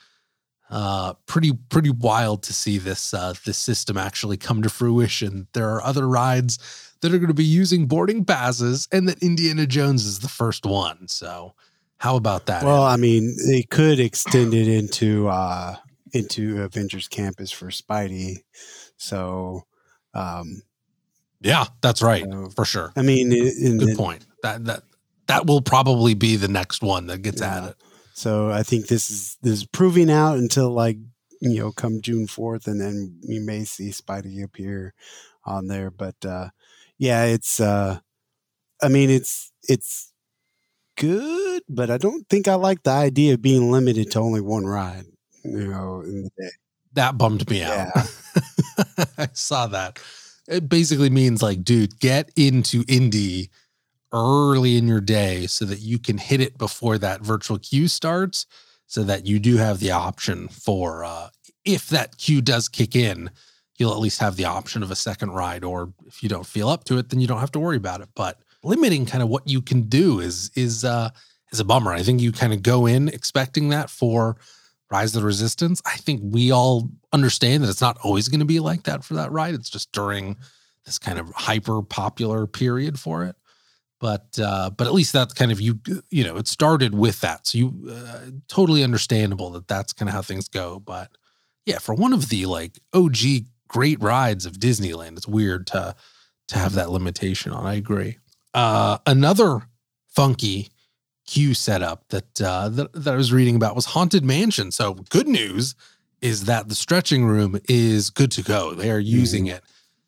[0.70, 5.46] uh, pretty pretty wild to see this uh, this system actually come to fruition.
[5.53, 6.59] There are other rides
[7.03, 10.64] that are going to be using boarding passes, and that Indiana Jones is the first
[10.64, 11.09] one.
[11.09, 11.55] So,
[11.98, 12.64] how about that?
[12.64, 15.76] Well, I mean, they could extend it into uh,
[16.12, 18.38] into Avengers Campus for Spidey.
[18.96, 19.66] So,
[20.14, 20.62] um,
[21.42, 22.24] yeah, that's right
[22.55, 22.92] for sure.
[22.96, 24.24] I mean, in, good point.
[24.42, 24.84] That that
[25.33, 27.57] that will probably be the next one that gets Yeah.
[27.57, 27.74] added.
[28.14, 30.99] So I think this is this is proving out until like
[31.41, 34.95] you know come June fourth, and then you may see Spidey appear
[35.45, 35.91] on there.
[35.91, 36.51] But uh,
[36.99, 37.99] yeah, it's uh,
[38.83, 40.12] I mean it's it's
[40.97, 44.66] good, but I don't think I like the idea of being limited to only one
[44.66, 45.07] ride.
[45.45, 46.51] You know, in the day.
[46.95, 47.89] That bummed me out.
[47.97, 49.05] Yeah.
[49.18, 49.99] I saw that.
[50.47, 53.49] It basically means like, dude, get into Indy
[54.13, 58.47] early in your day so that you can hit it before that virtual queue starts,
[58.87, 61.29] so that you do have the option for uh,
[61.65, 63.31] if that queue does kick in,
[63.79, 65.65] you'll at least have the option of a second ride.
[65.65, 68.01] Or if you don't feel up to it, then you don't have to worry about
[68.01, 68.09] it.
[68.15, 71.11] But limiting kind of what you can do is is uh,
[71.53, 71.93] is a bummer.
[71.93, 74.37] I think you kind of go in expecting that for
[74.91, 75.81] Rise of the Resistance.
[75.87, 79.15] I think we all understand that it's not always going to be like that for
[79.15, 79.55] that ride.
[79.55, 80.37] It's just during
[80.85, 83.37] this kind of hyper popular period for it.
[84.03, 85.78] But uh, but at least that's kind of you
[86.11, 90.12] you know it started with that, so you uh, totally understandable that that's kind of
[90.12, 90.80] how things go.
[90.80, 91.12] But
[91.66, 93.16] yeah, for one of the like OG
[93.68, 95.94] great rides of Disneyland, it's weird to
[96.48, 97.64] to have that limitation on.
[97.64, 98.18] I agree.
[98.53, 99.68] Uh, another
[100.09, 100.70] funky
[101.24, 104.72] queue setup that, uh, that that I was reading about was Haunted Mansion.
[104.72, 105.76] So good news
[106.20, 108.74] is that the stretching room is good to go.
[108.74, 109.62] They are using it.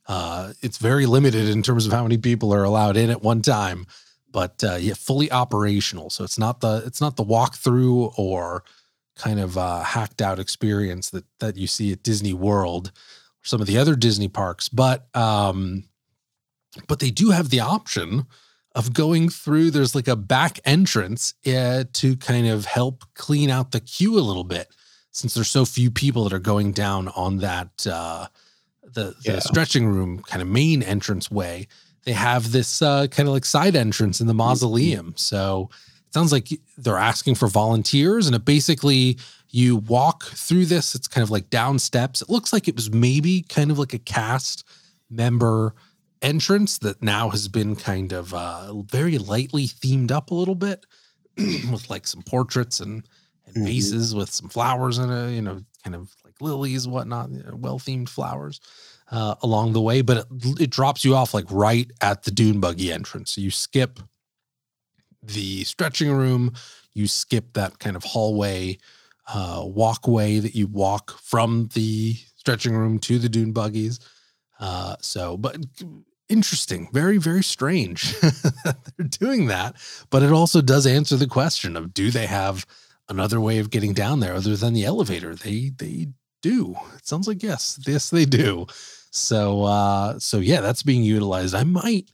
[0.07, 3.41] Uh, it's very limited in terms of how many people are allowed in at one
[3.41, 3.87] time,
[4.31, 6.11] but uh, yeah, fully operational.
[6.11, 8.65] So it's not the it's not the walkthrough or
[9.17, 13.61] kind of uh, hacked out experience that that you see at Disney World or some
[13.61, 15.85] of the other Disney parks, but um,
[16.89, 18.27] but they do have the option
[18.75, 19.71] of going through.
[19.71, 24.45] There's like a back entrance to kind of help clean out the queue a little
[24.45, 24.69] bit,
[25.13, 28.27] since there's so few people that are going down on that uh,
[28.95, 29.38] the the Yeah.
[29.40, 31.66] stretching room kind of main entrance way.
[32.05, 35.14] They have this uh, kind of like side entrance in the mausoleum.
[35.16, 35.70] So
[36.07, 39.18] it sounds like they're asking for volunteers, and it basically
[39.51, 40.95] you walk through this.
[40.95, 42.20] It's kind of like down steps.
[42.20, 44.64] It looks like it was maybe kind of like a cast
[45.11, 45.74] member
[46.22, 50.84] entrance that now has been kind of uh, very lightly themed up a little bit
[51.36, 53.05] with like some portraits and,
[53.47, 53.64] and Mhm.
[53.66, 56.11] vases with some flowers in it, you know, kind of
[56.41, 58.61] like lilies, whatnot, well themed flowers
[59.11, 60.03] uh, along the way.
[60.03, 63.32] But it, it drops you off like right at the dune buggy entrance.
[63.32, 64.01] So you skip
[65.22, 66.53] the stretching room,
[66.93, 68.78] you skip that kind of hallway
[69.32, 74.01] uh, walkway that you walk from the stretching room to the dune buggies.
[74.61, 75.57] Uh, so, but
[76.28, 79.76] interesting, very, very strange that they're doing that.
[80.11, 82.66] But it also does answer the question of do they have
[83.09, 85.35] another way of getting down there other than the elevator?
[85.35, 86.09] They they
[86.51, 86.76] do.
[86.97, 88.66] It sounds like yes, yes they do.
[89.11, 91.55] So uh, so yeah, that's being utilized.
[91.55, 92.11] I might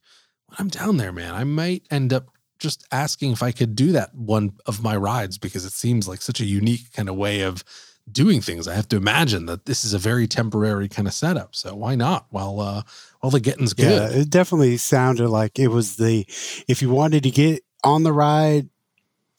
[0.47, 2.27] when I'm down there, man, I might end up
[2.59, 6.21] just asking if I could do that one of my rides because it seems like
[6.23, 7.65] such a unique kind of way of
[8.13, 8.69] doing things.
[8.69, 11.55] I have to imagine that this is a very temporary kind of setup.
[11.55, 12.27] So why not?
[12.31, 12.83] While uh
[13.21, 14.17] while the getting's Yeah, good.
[14.23, 16.27] it definitely sounded like it was the
[16.69, 18.69] if you wanted to get on the ride,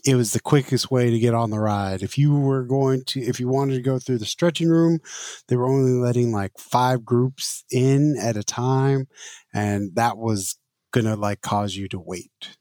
[0.06, 2.02] it was the quickest way to get on the ride.
[2.02, 5.00] If you were going to if you wanted to go through the stretching room,
[5.48, 9.08] they were only letting like five groups in at a time,
[9.54, 10.58] and that was
[10.92, 12.58] gonna like cause you to wait.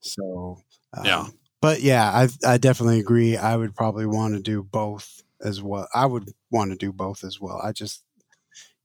[0.00, 0.58] So
[0.96, 1.26] um, Yeah.
[1.60, 3.36] but yeah, I I definitely agree.
[3.36, 5.88] I would probably want to do both as well.
[5.94, 7.60] I would want to do both as well.
[7.62, 8.04] I just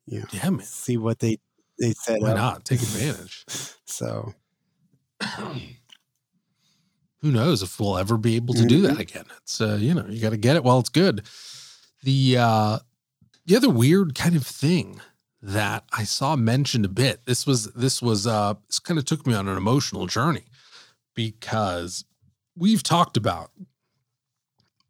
[0.06, 0.62] you know Yeah, man.
[0.66, 1.40] see what they
[1.80, 2.22] they said.
[2.22, 2.36] Why up.
[2.38, 2.66] not?
[2.66, 3.46] Take advantage.
[3.88, 4.34] So
[7.26, 9.26] Who knows if we'll ever be able to do that again?
[9.38, 11.23] It's uh, you know, you got to get it while it's good.
[12.03, 12.80] The uh
[13.47, 15.01] the other weird kind of thing
[15.41, 17.26] that I saw mentioned a bit.
[17.26, 20.43] This was this was uh this kind of took me on an emotional journey
[21.15, 22.05] because
[22.55, 23.49] we've talked about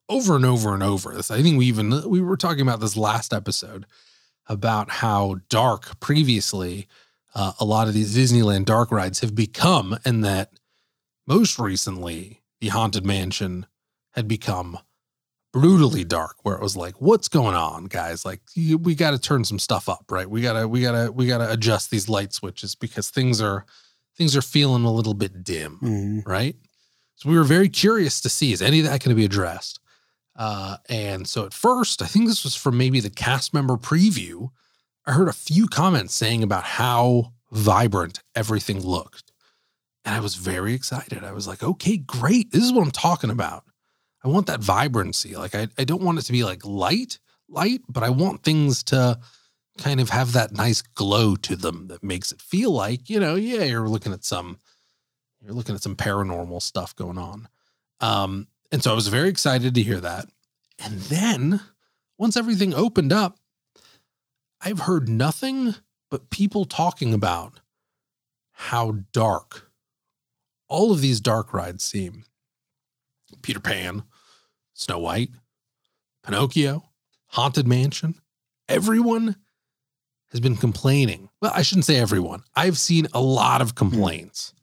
[0.10, 1.32] over and over and over this.
[1.32, 3.86] I think we even we were talking about this last episode
[4.48, 6.90] about how dark previously
[7.34, 10.52] uh, a lot of these Disneyland dark rides have become, and that
[11.28, 13.66] most recently the Haunted Mansion
[14.14, 14.78] had become
[15.54, 18.26] brutally dark where it was like what's going on guys?
[18.26, 20.30] Like you, we got to turn some stuff up right?
[20.30, 23.42] We got to we got to we got to adjust these light switches because things
[23.42, 23.66] are
[24.18, 26.26] things are feeling a little bit dim Mhm.
[26.28, 26.56] right?
[27.16, 29.80] So we were very curious to see is any of that going to be addressed?
[30.36, 34.50] Uh and so at first i think this was from maybe the cast member preview
[35.06, 39.32] i heard a few comments saying about how vibrant everything looked
[40.06, 43.30] and i was very excited i was like okay great this is what i'm talking
[43.30, 43.64] about
[44.26, 45.36] I want that vibrancy.
[45.36, 48.84] Like I, I don't want it to be like light, light, but I want things
[48.86, 49.20] to
[49.78, 53.36] kind of have that nice glow to them that makes it feel like, you know,
[53.36, 54.58] yeah, you're looking at some
[55.44, 57.48] you're looking at some paranormal stuff going on.
[58.02, 60.26] Um, and so I was very excited to hear that.
[60.84, 61.62] And then
[62.18, 63.38] once everything opened up,
[64.60, 65.76] I've heard nothing
[66.10, 67.60] but people talking about
[68.54, 69.65] how dark
[70.68, 72.24] all of these dark rides seem.
[73.42, 74.04] Peter Pan,
[74.74, 75.30] Snow White,
[76.24, 76.84] Pinocchio,
[77.28, 78.16] Haunted Mansion.
[78.68, 79.36] Everyone
[80.32, 81.30] has been complaining.
[81.42, 82.44] Well, I shouldn't say everyone.
[82.56, 84.54] I've seen a lot of complaints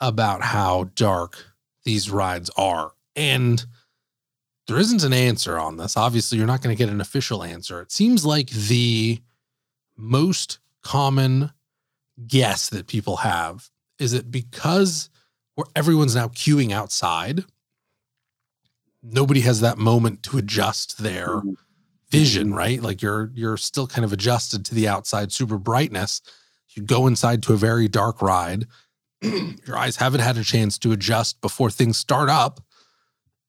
[0.00, 1.44] about how dark
[1.84, 2.92] these rides are.
[3.16, 3.64] And
[4.66, 5.96] there isn't an answer on this.
[5.96, 7.80] Obviously, you're not going to get an official answer.
[7.80, 9.20] It seems like the
[9.96, 11.50] most common
[12.26, 15.10] guess that people have is that because
[15.54, 17.44] where everyone's now queuing outside,
[19.02, 21.42] nobody has that moment to adjust their
[22.10, 22.82] vision, right?
[22.82, 26.22] Like you're you're still kind of adjusted to the outside super brightness.
[26.70, 28.66] You go inside to a very dark ride.
[29.22, 32.60] your eyes haven't had a chance to adjust before things start up.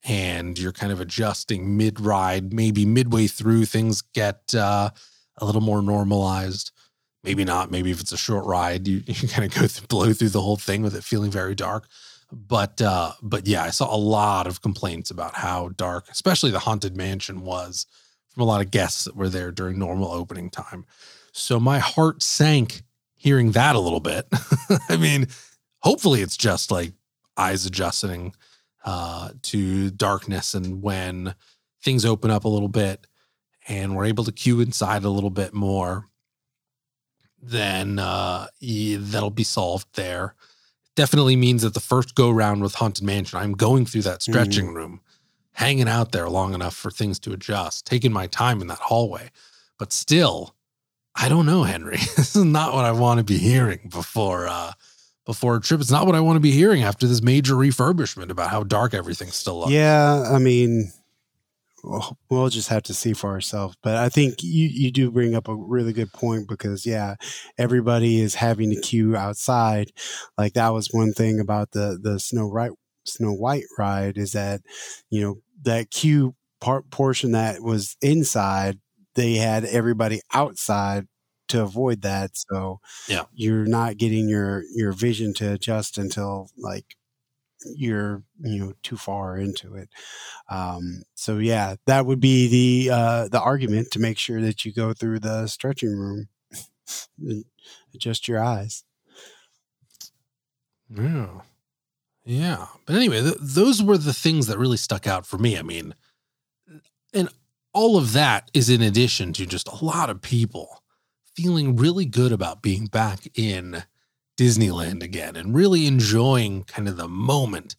[0.07, 4.91] And you're kind of adjusting mid ride, maybe midway through, things get uh,
[5.37, 6.71] a little more normalized.
[7.25, 7.71] Maybe not.
[7.71, 10.41] Maybe if it's a short ride, you, you kind of go through, blow through the
[10.41, 11.87] whole thing with it feeling very dark.
[12.31, 16.59] But uh but yeah i saw a lot of complaints about how dark especially the
[16.59, 17.85] haunted mansion was
[18.29, 20.85] from a lot of guests that were there during normal opening time.
[21.31, 22.81] So my heart sank
[23.15, 24.27] hearing that a little bit.
[24.89, 25.27] I mean
[25.81, 26.93] hopefully it's just like
[27.37, 28.33] eyes adjusting
[28.83, 31.35] uh to darkness and when
[31.83, 33.05] things open up a little bit
[33.67, 36.09] and we're able to queue inside a little bit more
[37.47, 40.35] then uh that'll be solved there
[40.95, 44.73] definitely means that the first go round with Haunted Mansion, I'm going through that stretching
[44.73, 45.01] room,
[45.51, 49.29] hanging out there long enough for things to adjust, taking my time in that hallway.
[49.77, 50.55] But still,
[51.15, 51.97] I don't know, Henry.
[52.15, 54.71] this is not what I want to be hearing before uh
[55.25, 55.81] before a trip.
[55.81, 58.93] It's not what I want to be hearing after this major refurbishment about how dark
[58.93, 59.71] everything still looks.
[59.71, 60.91] Yeah, I mean,
[61.85, 63.75] we'll, we'll just have to see for ourselves.
[63.83, 67.15] But I think you, you do bring up a really good point because, yeah,
[67.57, 69.91] everybody is having to queue outside.
[70.37, 72.71] Like that was one thing about the the Snow White
[73.05, 74.61] Snow White ride is that
[75.09, 78.79] you know that queue part portion that was inside,
[79.15, 81.05] they had everybody outside
[81.49, 82.31] to avoid that.
[82.33, 83.25] So Yeah.
[83.33, 86.95] you're not getting your your vision to adjust until like
[87.75, 89.89] you're you know too far into it
[90.49, 94.73] um so yeah that would be the uh the argument to make sure that you
[94.73, 96.27] go through the stretching room
[97.19, 97.45] and
[97.93, 98.83] adjust your eyes
[100.89, 101.41] Yeah.
[102.25, 102.67] Yeah.
[102.85, 105.57] But anyway, th- those were the things that really stuck out for me.
[105.57, 105.93] I mean,
[107.13, 107.29] and
[107.73, 110.83] all of that is in addition to just a lot of people
[111.35, 113.83] feeling really good about being back in
[114.37, 117.75] Disneyland again and really enjoying kind of the moment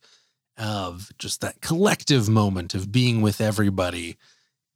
[0.57, 4.17] of just that collective moment of being with everybody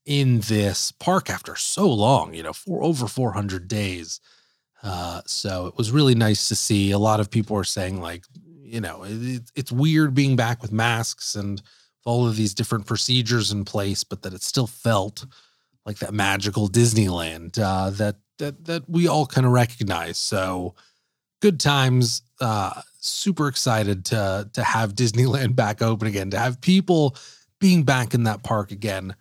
[0.05, 4.21] in this park after so long, you know, for over 400 days.
[4.83, 6.91] Uh, so it was really nice to see.
[6.91, 8.25] A lot of people were saying, like,
[8.63, 11.63] you know, it, it's weird being back with masks and
[12.05, 15.26] all of these different procedures in place, but that it still felt
[15.84, 20.18] like that magical Disneyland uh, that that that we all kind of recognize.
[20.18, 20.75] So
[21.41, 22.22] good times.
[22.41, 26.30] Uh, super excited to to have Disneyland back open again.
[26.30, 27.17] To have people
[27.61, 29.14] being back in that park again.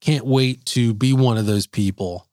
[0.00, 2.26] Can't wait to be one of those people.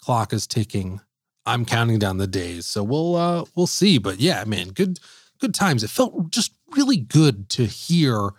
[0.00, 1.00] Clock is ticking.
[1.44, 3.98] I'm counting down the days, so we'll uh we'll see.
[3.98, 5.00] But yeah, man, good
[5.38, 5.82] good times.
[5.82, 8.30] It felt just really good to hear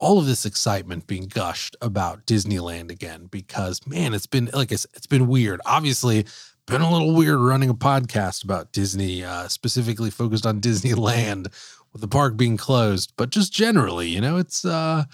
[0.00, 4.76] all of this excitement being gushed about Disneyland again because man, it's been like I
[4.76, 5.60] said, it's been weird.
[5.66, 6.26] Obviously,
[6.66, 11.48] been a little weird running a podcast about Disney, uh, specifically focused on Disneyland
[11.92, 15.04] with the park being closed, but just generally, you know, it's uh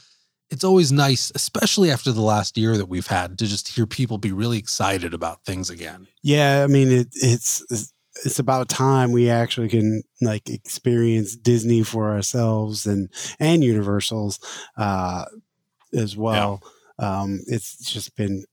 [0.50, 4.18] it's always nice, especially after the last year that we've had, to just hear people
[4.18, 6.06] be really excited about things again.
[6.22, 7.92] yeah i mean it, it's it's-
[8.24, 13.08] it's about time we actually can like experience disney for ourselves and
[13.38, 14.40] and universals
[14.76, 15.24] uh
[15.94, 16.60] as well.
[16.98, 18.44] Um, it's just been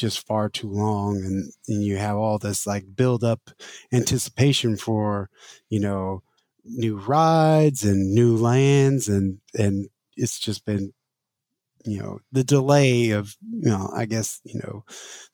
[0.00, 3.50] just far too long, and, and you have all this like build up
[3.92, 5.30] anticipation for,
[5.68, 6.22] you know,
[6.64, 10.92] new rides and new lands, and and it's just been
[11.86, 14.84] you know the delay of you know i guess you know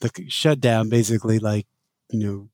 [0.00, 1.66] the shutdown basically like
[2.10, 2.48] you know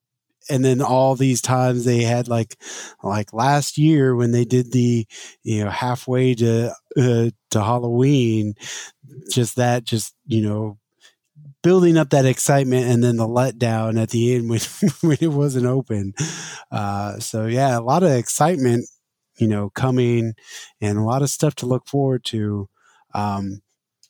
[0.50, 2.56] and then all these times they had like
[3.02, 5.06] like last year when they did the
[5.42, 8.54] you know halfway to uh, to Halloween
[9.30, 10.78] just that just you know
[11.62, 14.60] building up that excitement and then the letdown at the end when
[15.00, 16.12] when it wasn't open
[16.70, 18.86] uh, so yeah a lot of excitement
[19.38, 20.34] you know coming
[20.80, 22.68] and a lot of stuff to look forward to
[23.14, 23.60] um,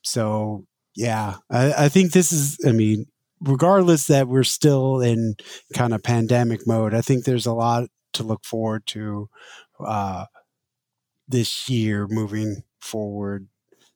[0.01, 0.65] so
[0.95, 3.05] yeah I, I think this is i mean
[3.43, 5.35] regardless that we're still in
[5.73, 9.29] kind of pandemic mode, I think there's a lot to look forward to
[9.79, 10.25] uh,
[11.27, 13.47] this year moving forward.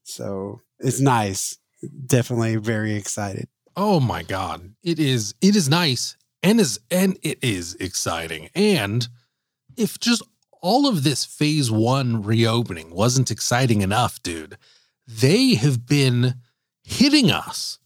[0.04, 1.58] So it's nice.
[2.06, 3.48] Definitely very excited.
[3.76, 4.74] Oh my god.
[4.84, 8.50] It is it is nice and is and it is exciting.
[8.56, 9.08] And
[9.76, 10.24] if just
[10.62, 14.58] all of this phase 1 reopening wasn't exciting enough, dude,
[15.08, 16.36] they have been
[16.84, 17.80] hitting us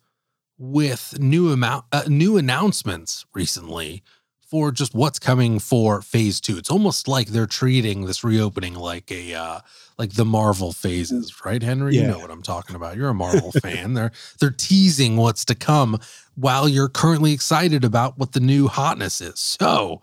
[0.58, 4.04] with new amount uh, new announcements recently
[4.52, 9.10] for just what's coming for phase 2 it's almost like they're treating this reopening like
[9.12, 9.60] a uh
[9.98, 11.96] like the marvel phases right henry?
[11.96, 12.02] Yeah.
[12.02, 12.98] you know what i'm talking about.
[12.98, 13.94] You're a marvel fan.
[13.94, 16.00] They're they're teasing what's to come
[16.36, 19.40] while you're currently excited about what the new hotness is.
[19.40, 20.02] So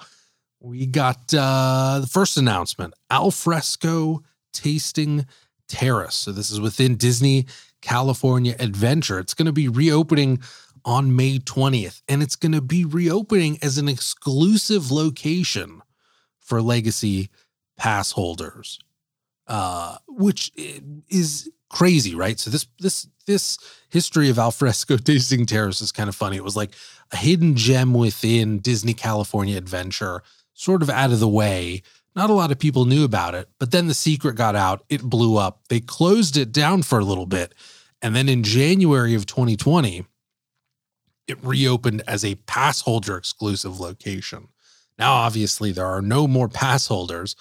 [0.60, 4.22] we got uh the first announcement alfresco
[4.52, 5.26] tasting
[5.68, 6.14] terrace.
[6.14, 7.46] So this is within disney
[7.80, 9.18] California Adventure.
[9.18, 10.40] It's going to be reopening
[10.88, 15.82] on May 20th, and it's going to be reopening as an exclusive location
[16.40, 17.28] for legacy
[17.76, 18.78] pass holders,
[19.48, 20.50] uh, which
[21.10, 22.40] is crazy, right?
[22.40, 23.58] So this this this
[23.90, 26.38] history of Alfresco Tasting Terrace is kind of funny.
[26.38, 26.74] It was like
[27.12, 30.22] a hidden gem within Disney California Adventure,
[30.54, 31.82] sort of out of the way.
[32.16, 34.86] Not a lot of people knew about it, but then the secret got out.
[34.88, 35.68] It blew up.
[35.68, 37.54] They closed it down for a little bit.
[38.00, 40.06] And then in January of 2020,
[41.28, 44.48] it reopened as a pass holder exclusive location.
[44.98, 47.36] Now, obviously, there are no more pass holders.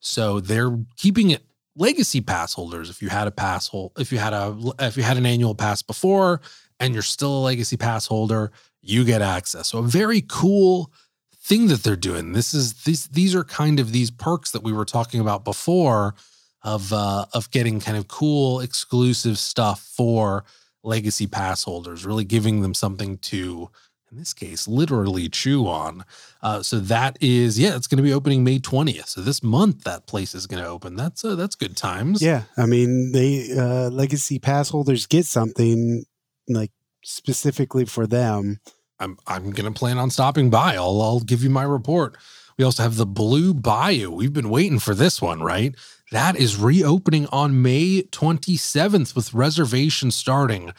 [0.00, 1.44] So they're keeping it
[1.76, 2.88] legacy pass holders.
[2.88, 5.54] If you had a pass hold, if you had a if you had an annual
[5.54, 6.40] pass before
[6.80, 9.68] and you're still a legacy pass holder, you get access.
[9.68, 10.92] So a very cool
[11.36, 12.32] thing that they're doing.
[12.32, 16.14] This is these these are kind of these perks that we were talking about before
[16.62, 20.44] of uh, of getting kind of cool exclusive stuff for
[20.82, 23.70] legacy pass holders, really giving them something to
[24.10, 26.04] in this case literally chew on.
[26.42, 29.08] Uh, so that is yeah, it's going to be opening May twentieth.
[29.08, 30.96] So this month that place is going to open.
[30.96, 32.22] That's uh, that's good times.
[32.22, 36.04] Yeah, I mean they uh, legacy pass holders get something
[36.48, 36.72] like
[37.02, 38.60] specifically for them
[39.02, 40.76] I'm I'm gonna plan on stopping by.
[40.76, 42.16] I'll I'll give you my report.
[42.56, 44.10] We also have the Blue Bayou.
[44.10, 45.74] We've been waiting for this one, right?
[46.12, 50.72] That is reopening on May 27th with reservations starting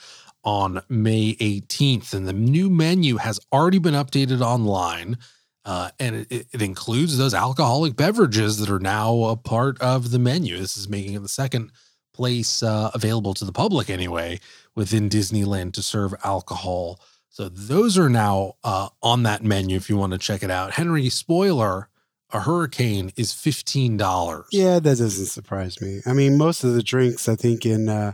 [0.43, 2.13] on May 18th.
[2.13, 5.17] And the new menu has already been updated online.
[5.65, 10.19] Uh, and it, it, includes those alcoholic beverages that are now a part of the
[10.19, 10.57] menu.
[10.57, 11.71] This is making it the second
[12.13, 14.41] place uh, available to the public, anyway,
[14.75, 16.99] within Disneyland to serve alcohol
[17.33, 20.73] so those are now uh, on that menu if you want to check it out.
[20.73, 21.89] Henry, spoiler,
[22.33, 24.45] a hurricane is fifteen dollars.
[24.51, 26.01] Yeah, that doesn't surprise me.
[26.05, 28.13] I mean, most of the drinks I think in uh,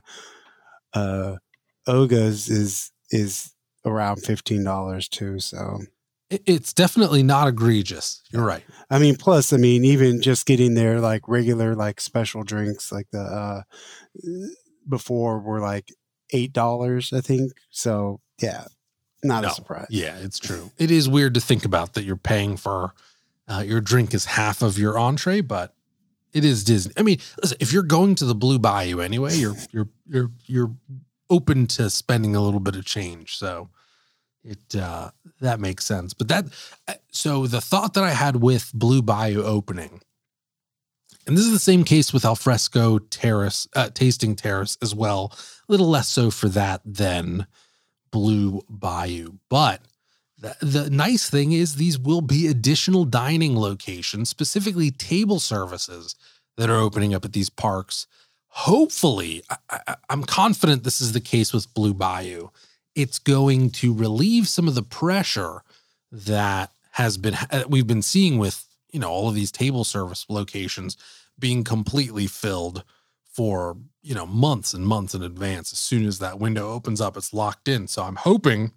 [0.93, 1.37] uh,
[1.87, 3.53] Oga's is is
[3.85, 5.39] around fifteen dollars too.
[5.39, 5.79] So
[6.29, 8.21] it's definitely not egregious.
[8.31, 8.63] You're right.
[8.89, 13.07] I mean, plus, I mean, even just getting there like regular like special drinks like
[13.11, 13.61] the uh
[14.87, 15.89] before were like
[16.31, 17.53] eight dollars, I think.
[17.71, 18.65] So yeah,
[19.23, 19.49] not no.
[19.49, 19.87] a surprise.
[19.89, 20.71] Yeah, it's true.
[20.77, 22.93] It is weird to think about that you're paying for
[23.49, 25.73] uh, your drink is half of your entree, but
[26.33, 26.93] it is Disney.
[26.95, 30.75] I mean, listen, if you're going to the Blue Bayou anyway, you're you're you're you're
[31.29, 33.37] open to spending a little bit of change.
[33.37, 33.69] So
[34.43, 35.11] it uh
[35.41, 36.13] that makes sense.
[36.13, 36.45] But that
[36.87, 40.01] uh, so the thought that I had with Blue Bayou opening,
[41.25, 45.33] and this is the same case with Alfresco Terrace, uh, Tasting Terrace as well.
[45.67, 47.47] A little less so for that than
[48.11, 49.33] Blue Bayou.
[49.49, 49.81] But
[50.39, 56.15] the, nice thing is, these will be additional dining locations, specifically table services
[56.57, 58.07] that are opening up at these parks.
[58.49, 62.49] Hopefully, I, am confident this is the case with Blue Bayou.
[62.95, 65.61] It's going to relieve some of the pressure
[66.11, 70.25] that has been uh, we've been seeing with you know all of these table service
[70.27, 70.97] locations
[71.37, 72.83] being completely filled
[73.31, 75.73] for you know, months and months in advance.
[75.73, 77.87] As soon as that window opens up, it's locked in.
[77.87, 78.71] So I'm hoping,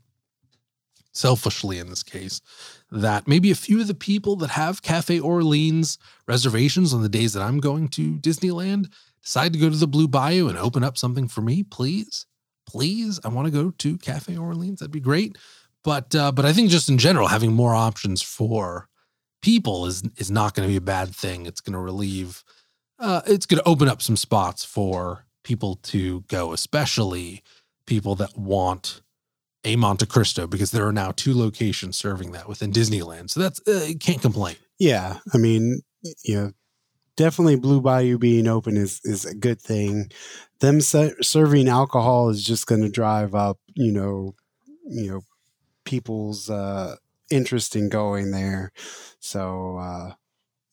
[1.13, 2.41] selfishly in this case,
[2.91, 7.33] that maybe a few of the people that have Cafe Orleans reservations on the days
[7.35, 10.99] that I'm going to Disneyland decide to go to the Blue Bayou and open up
[10.99, 12.27] something for me, please.
[12.67, 14.81] Please, I want to go to Cafe Orleans.
[14.81, 15.37] That'd be great.
[15.85, 18.89] But uh, but I think just in general, having more options for
[19.43, 21.47] people is is not going to be a bad thing.
[21.47, 22.45] It's going to relieve.
[22.99, 27.43] Uh, it's going to open up some spots for people to go, especially
[27.87, 29.02] people that want
[29.65, 33.31] a Monte Cristo, because there are now two locations serving that within Disneyland.
[33.31, 34.57] So that's uh, can't complain.
[34.79, 35.83] Yeah, I mean,
[36.25, 36.53] you know,
[37.17, 40.11] definitely Blue Bayou being open is is a good thing.
[40.61, 44.35] Them se- serving alcohol is just going to drive up, you know,
[44.89, 45.21] you know,
[45.85, 46.97] people's uh,
[47.31, 48.73] interest in going there.
[49.21, 50.15] So, uh,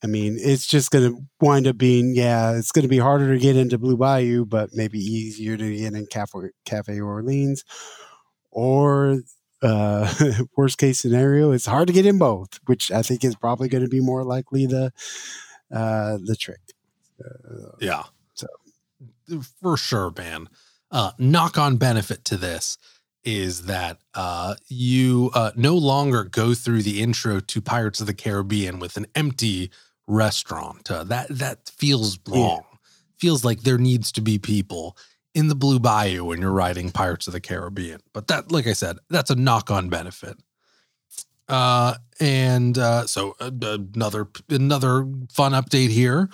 [0.04, 3.34] I mean, it's just going to wind up being, yeah, it's going to be harder
[3.34, 7.64] to get into Blue Bayou, but maybe easier to get in Cafe, Cafe Orleans.
[8.60, 9.22] Or,
[9.62, 10.14] uh,
[10.58, 13.84] worst case scenario, it's hard to get in both, which I think is probably going
[13.86, 14.92] to be more likely the
[15.74, 16.60] uh, the trick.
[17.24, 18.04] Uh, yeah.
[18.34, 18.48] So,
[19.62, 20.50] for sure, man.
[20.92, 22.78] Uh, knock on benefit to this
[23.24, 28.14] is that uh, you uh, no longer go through the intro to Pirates of the
[28.14, 29.72] Caribbean with an empty
[30.08, 30.90] restaurant.
[30.92, 32.64] Uh, that that feels wrong.
[32.72, 32.78] Yeah.
[33.20, 34.98] Feels like there needs to be people
[35.34, 38.02] in the Blue Bayou when you're riding Pirates of the Caribbean.
[38.14, 40.38] But that, like I said, that's a knock-on benefit.
[41.48, 46.30] Uh, and uh, so uh, another another fun update here.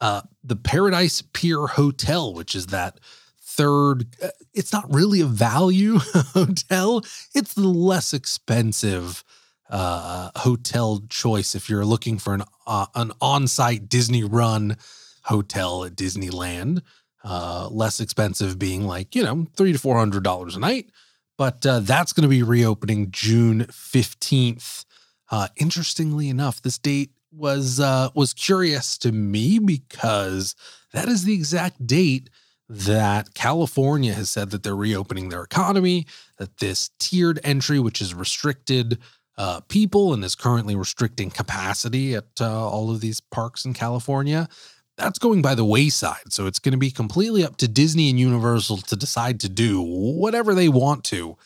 [0.00, 3.00] Uh, the Paradise Pier Hotel, which is that
[3.42, 4.06] third.
[4.22, 7.02] Uh, it's not really a value hotel.
[7.34, 9.24] It's the less expensive
[9.68, 14.76] uh, hotel choice if you're looking for an uh, an on-site Disney run
[15.24, 16.82] hotel at Disneyland.
[17.22, 20.90] Uh, less expensive being like you know three to four hundred dollars a night,
[21.36, 24.84] but uh, that's going to be reopening June fifteenth.
[25.30, 30.54] Uh, interestingly enough, this date was uh, was curious to me because
[30.92, 32.30] that is the exact date
[32.68, 36.06] that California has said that they're reopening their economy,
[36.38, 38.98] that this tiered entry, which is restricted
[39.36, 44.48] uh, people and is currently restricting capacity at uh, all of these parks in California,
[45.00, 46.30] that's going by the wayside.
[46.32, 49.80] So it's going to be completely up to Disney and Universal to decide to do
[49.80, 51.36] whatever they want to.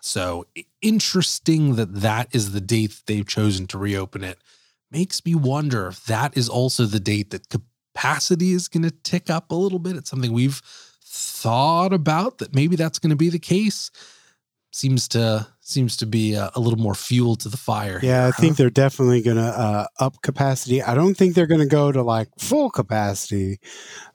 [0.00, 0.46] So
[0.82, 4.38] interesting that that is the date that they've chosen to reopen it.
[4.90, 9.30] Makes me wonder if that is also the date that capacity is going to tick
[9.30, 9.96] up a little bit.
[9.96, 10.60] It's something we've
[11.04, 13.90] thought about that maybe that's going to be the case.
[14.74, 18.00] Seems to seems to be a, a little more fuel to the fire.
[18.02, 18.40] Yeah, here, I huh?
[18.40, 20.82] think they're definitely going to uh, up capacity.
[20.82, 23.60] I don't think they're going to go to like full capacity.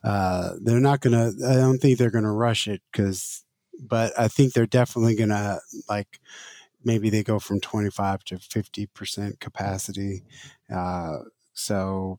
[0.04, 1.48] Uh, they're not going to.
[1.48, 3.42] I don't think they're going to rush it because,
[3.80, 6.20] but I think they're definitely going to like
[6.84, 10.24] maybe they go from 25 to 50% capacity.
[10.70, 11.20] Uh,
[11.54, 12.18] so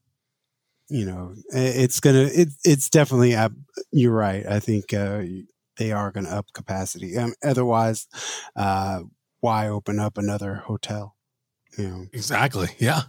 [0.89, 3.49] you know, it's gonna it, it's definitely uh,
[3.91, 4.45] you're right.
[4.47, 5.21] I think uh,
[5.77, 7.17] they are going to up capacity.
[7.17, 8.07] Um, otherwise,
[8.55, 9.01] uh,
[9.39, 11.15] why open up another hotel?
[11.77, 12.69] You know, exactly.
[12.77, 13.03] Yeah,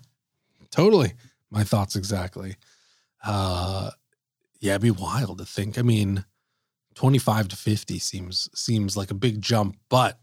[0.71, 1.15] totally.
[1.51, 2.57] My thoughts exactly.
[3.25, 3.91] Uh,
[4.61, 5.79] yeah, it'd be wild to think.
[5.79, 6.25] I mean,
[6.95, 10.19] twenty five to fifty seems seems like a big jump, but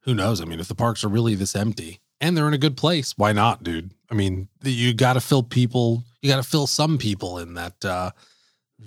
[0.00, 0.40] who knows?
[0.40, 3.16] I mean, if the parks are really this empty and they're in a good place,
[3.16, 3.92] why not, dude?
[4.10, 7.84] I mean, you got to fill people you got to fill some people in that
[7.84, 8.12] uh,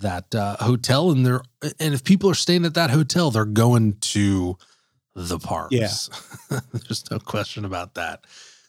[0.01, 1.41] that uh, hotel, and they're
[1.79, 4.57] and if people are staying at that hotel, they're going to
[5.15, 5.73] the parks.
[5.73, 8.25] Yeah, there's no question about that.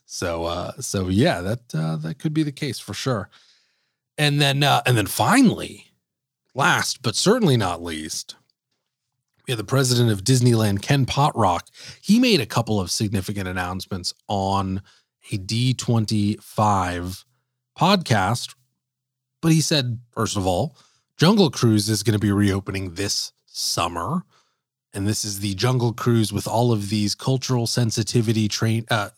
[0.06, 3.28] So uh, so yeah, that uh, that could be the case for sure.
[4.16, 5.86] And then uh, and then finally,
[6.54, 8.36] last but certainly not least,
[9.46, 11.68] yeah, the president of Disneyland, Ken Potrock,
[12.00, 14.82] he made a couple of significant announcements on
[15.30, 17.24] a D25
[17.78, 18.54] podcast.
[19.42, 20.76] But he said, first of all,
[21.16, 24.22] Jungle Cruise is going to be reopening this summer.
[24.92, 29.10] And this is the Jungle Cruise with all of these cultural sensitivity train uh,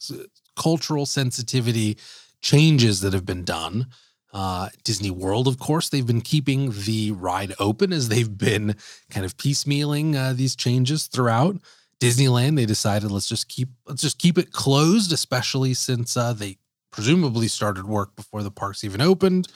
[0.57, 1.99] cultural sensitivity
[2.41, 3.87] changes that have been done.
[4.33, 8.77] Uh, Disney World, of course, they've been keeping the ride open as they've been
[9.11, 11.57] kind of piecemealing uh, these changes throughout.
[12.01, 16.59] Disneyland, they decided let's just keep let's just keep it closed, especially since uh, they
[16.93, 19.49] presumably started work before the parks even opened.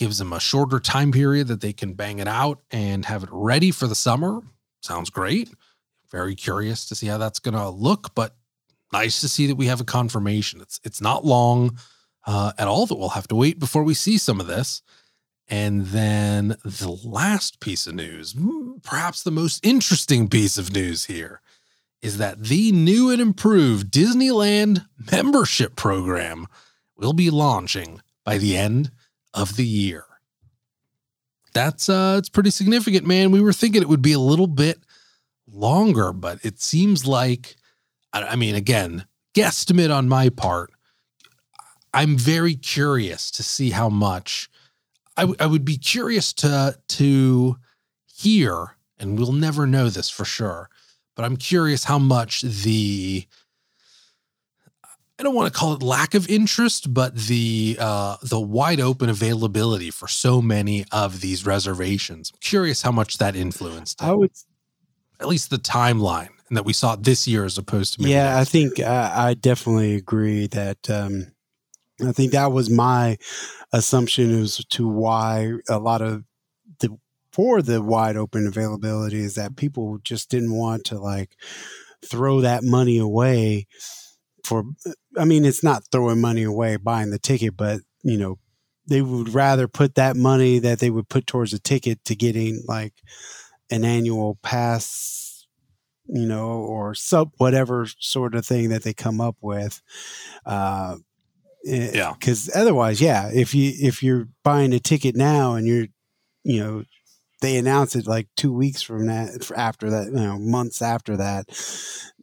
[0.00, 3.28] Gives them a shorter time period that they can bang it out and have it
[3.30, 4.40] ready for the summer.
[4.80, 5.50] Sounds great.
[6.10, 8.34] Very curious to see how that's going to look, but
[8.94, 10.62] nice to see that we have a confirmation.
[10.62, 11.78] It's it's not long
[12.26, 14.80] uh, at all that we'll have to wait before we see some of this.
[15.48, 21.04] And then the last piece of news, mm, perhaps the most interesting piece of news
[21.04, 21.42] here,
[22.00, 26.46] is that the new and improved Disneyland membership program
[26.96, 28.90] will be launching by the end
[29.34, 30.04] of the year.
[31.52, 33.30] That's uh it's pretty significant, man.
[33.30, 34.80] We were thinking it would be a little bit
[35.50, 37.56] longer, but it seems like
[38.12, 39.04] I, mean, again,
[39.34, 40.72] guesstimate on my part.
[41.94, 44.48] I'm very curious to see how much
[45.16, 47.56] I, w- I would be curious to to
[48.06, 50.70] hear, and we'll never know this for sure,
[51.16, 53.26] but I'm curious how much the
[55.20, 59.10] I don't want to call it lack of interest, but the uh, the wide open
[59.10, 62.30] availability for so many of these reservations.
[62.32, 64.00] I'm curious how much that influenced.
[64.00, 64.06] It.
[64.06, 64.30] I would,
[65.20, 68.38] at least the timeline, and that we saw this year as opposed to maybe yeah,
[68.38, 70.88] I think I, I definitely agree that.
[70.88, 71.26] Um,
[72.02, 73.18] I think that was my
[73.74, 76.24] assumption as to why a lot of
[76.78, 76.96] the
[77.30, 81.36] for the wide open availability is that people just didn't want to like
[82.02, 83.66] throw that money away
[84.44, 84.64] for
[85.18, 88.38] I mean it's not throwing money away buying the ticket but you know
[88.86, 92.62] they would rather put that money that they would put towards a ticket to getting
[92.66, 92.94] like
[93.70, 95.46] an annual pass
[96.06, 99.80] you know or sub whatever sort of thing that they come up with
[100.46, 100.96] uh
[101.64, 102.14] Yeah.
[102.18, 105.86] because otherwise yeah if you if you're buying a ticket now and you're
[106.42, 106.84] you know
[107.42, 111.44] they announce it like two weeks from that after that you know months after that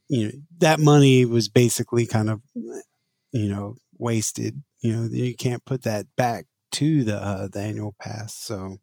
[0.10, 2.42] you know that money was basically kind of
[3.32, 7.96] you know wasted you know you can't put that back to the uh, the annual
[8.00, 8.78] pass so.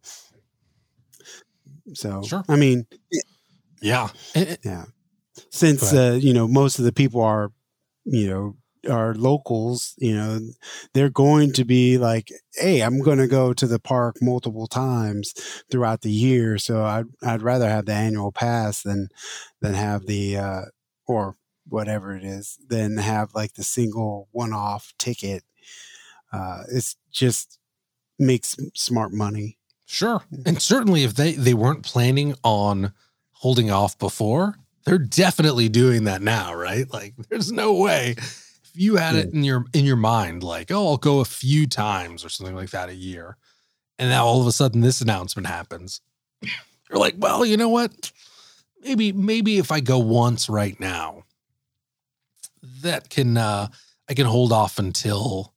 [1.95, 2.45] So Sure.
[2.49, 2.87] i mean
[3.83, 4.85] yeah, And- and- yeah.
[5.51, 7.51] Since uh, you know most of the people are
[8.05, 8.57] you know
[8.91, 10.39] are locals you know
[10.93, 15.33] they're going to be like hey i'm going to go to the park multiple times
[15.71, 19.09] throughout the year so i'd, I'd rather have the annual pass than
[19.63, 20.63] than have the uh
[21.07, 21.37] or
[21.69, 25.43] whatever it is than have like the single one-off ticket
[26.33, 27.59] uh it's just
[28.19, 30.23] makes smart money Sure.
[30.47, 32.93] And certainly if they they weren't planning on
[33.33, 36.91] holding off before, they're definitely doing that now, right?
[36.93, 40.89] Like there's no way if you had it in your in your mind like, "Oh,
[40.89, 43.37] I'll go a few times or something like that a year."
[43.99, 46.01] And now all of a sudden this announcement happens.
[46.43, 48.11] You're like, "Well, you know what?
[48.85, 51.25] Maybe maybe if I go once right now,
[52.83, 53.69] that can uh
[54.09, 55.55] I can hold off until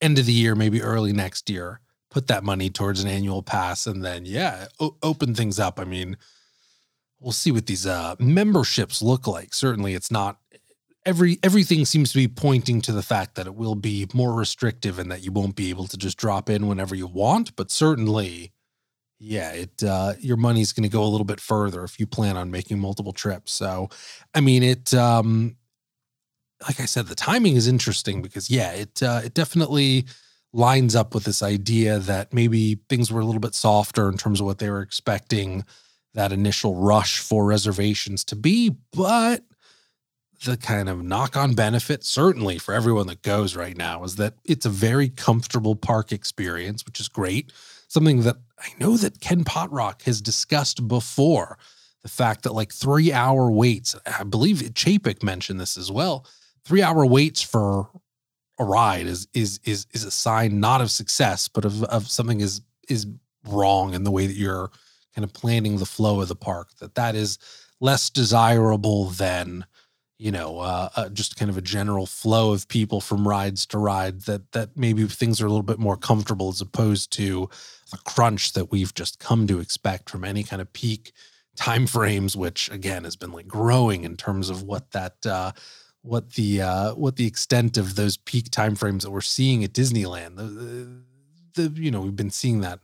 [0.00, 1.80] end of the year, maybe early next year."
[2.10, 5.84] put that money towards an annual pass and then yeah o- open things up i
[5.84, 6.16] mean
[7.20, 10.38] we'll see what these uh memberships look like certainly it's not
[11.04, 14.98] every everything seems to be pointing to the fact that it will be more restrictive
[14.98, 18.52] and that you won't be able to just drop in whenever you want but certainly
[19.18, 22.36] yeah it uh your money's going to go a little bit further if you plan
[22.36, 23.88] on making multiple trips so
[24.34, 25.56] i mean it um
[26.66, 30.04] like i said the timing is interesting because yeah it uh it definitely
[30.52, 34.40] lines up with this idea that maybe things were a little bit softer in terms
[34.40, 35.64] of what they were expecting
[36.14, 39.44] that initial rush for reservations to be, but
[40.44, 44.34] the kind of knock on benefit, certainly for everyone that goes right now, is that
[44.44, 47.52] it's a very comfortable park experience, which is great.
[47.88, 51.58] Something that I know that Ken Potrock has discussed before.
[52.02, 56.24] The fact that like three hour waits, I believe Chapek mentioned this as well.
[56.64, 57.88] Three hour waits for
[58.58, 62.40] a ride is is is is a sign not of success, but of of something
[62.40, 63.06] is is
[63.46, 64.70] wrong in the way that you're
[65.14, 66.70] kind of planning the flow of the park.
[66.80, 67.38] That that is
[67.80, 69.64] less desirable than
[70.18, 73.78] you know uh, uh, just kind of a general flow of people from rides to
[73.78, 74.22] ride.
[74.22, 77.48] That that maybe things are a little bit more comfortable as opposed to
[77.90, 81.12] the crunch that we've just come to expect from any kind of peak
[81.56, 85.24] time frames, which again has been like growing in terms of what that.
[85.26, 85.52] Uh,
[86.02, 90.36] what the uh, what the extent of those peak timeframes that we're seeing at Disneyland.
[90.36, 92.78] The, the, the you know we've been seeing that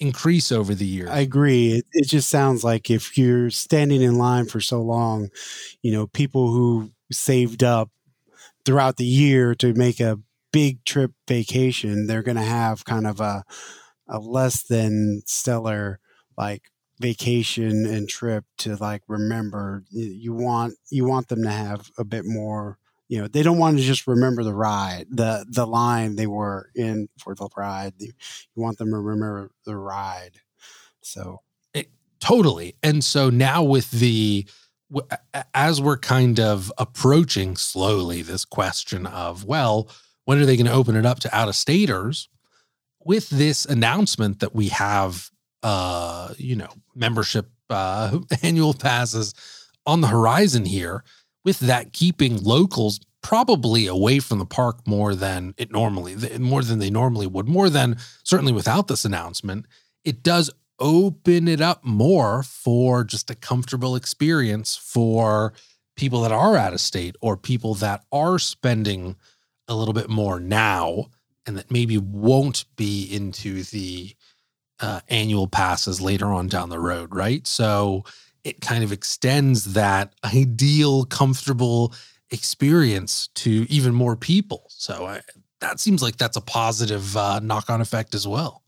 [0.00, 1.10] increase over the years.
[1.10, 1.72] I agree.
[1.72, 5.30] It, it just sounds like if you're standing in line for so long,
[5.82, 7.90] you know, people who saved up
[8.64, 10.18] throughout the year to make a
[10.52, 13.44] big trip vacation, they're going to have kind of a
[14.10, 16.00] a less than stellar
[16.36, 16.70] like
[17.00, 22.24] vacation and trip to like remember you want you want them to have a bit
[22.26, 22.78] more
[23.08, 26.70] you know they don't want to just remember the ride the the line they were
[26.74, 28.12] in for the ride you
[28.54, 30.40] want them to remember the ride
[31.00, 31.40] so
[31.74, 32.76] it, totally.
[32.82, 34.46] And so now with the
[35.54, 39.88] as we're kind of approaching slowly this question of well,
[40.24, 42.28] when are they going to open it up to out of staters?
[43.04, 45.30] With this announcement that we have,
[45.62, 49.34] uh, you know, membership uh, annual passes
[49.86, 51.04] on the horizon here,
[51.44, 56.78] with that keeping locals probably away from the park more than it normally more than
[56.78, 59.66] they normally would more than certainly without this announcement
[60.04, 65.52] it does open it up more for just a comfortable experience for
[65.96, 69.16] people that are out of state or people that are spending
[69.68, 71.04] a little bit more now
[71.46, 74.14] and that maybe won't be into the
[74.80, 78.04] uh, annual passes later on down the road right so
[78.44, 81.92] it kind of extends that ideal comfortable
[82.30, 84.66] experience to even more people.
[84.68, 85.20] So I,
[85.60, 88.62] that seems like that's a positive uh, knock on effect as well.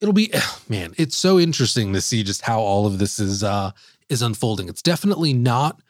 [0.00, 0.32] It'll be
[0.68, 3.72] man, it's so interesting to see just how all of this is uh,
[4.08, 4.68] is unfolding.
[4.68, 5.80] It's definitely not,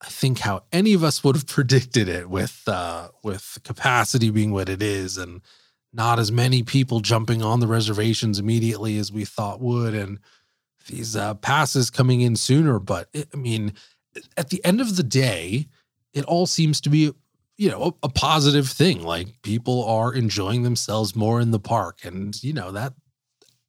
[0.00, 4.52] I think, how any of us would have predicted it with uh, with capacity being
[4.52, 5.40] what it is, and
[5.92, 10.18] not as many people jumping on the reservations immediately as we thought would, and
[10.88, 12.78] these uh, passes coming in sooner.
[12.78, 13.74] But it, I mean,
[14.36, 15.68] at the end of the day,
[16.12, 17.12] it all seems to be
[17.56, 22.04] you know a, a, positive thing like people are enjoying themselves more in the park
[22.04, 22.94] and you know that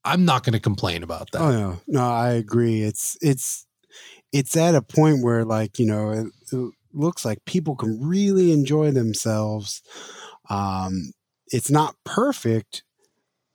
[0.06, 3.68] i'm not going to complain about that oh no no i agree it's it's
[4.32, 8.52] it's at a point where like you know it, it looks like people can really
[8.52, 9.82] enjoy themselves
[10.50, 11.12] um
[11.54, 12.84] it's not perfect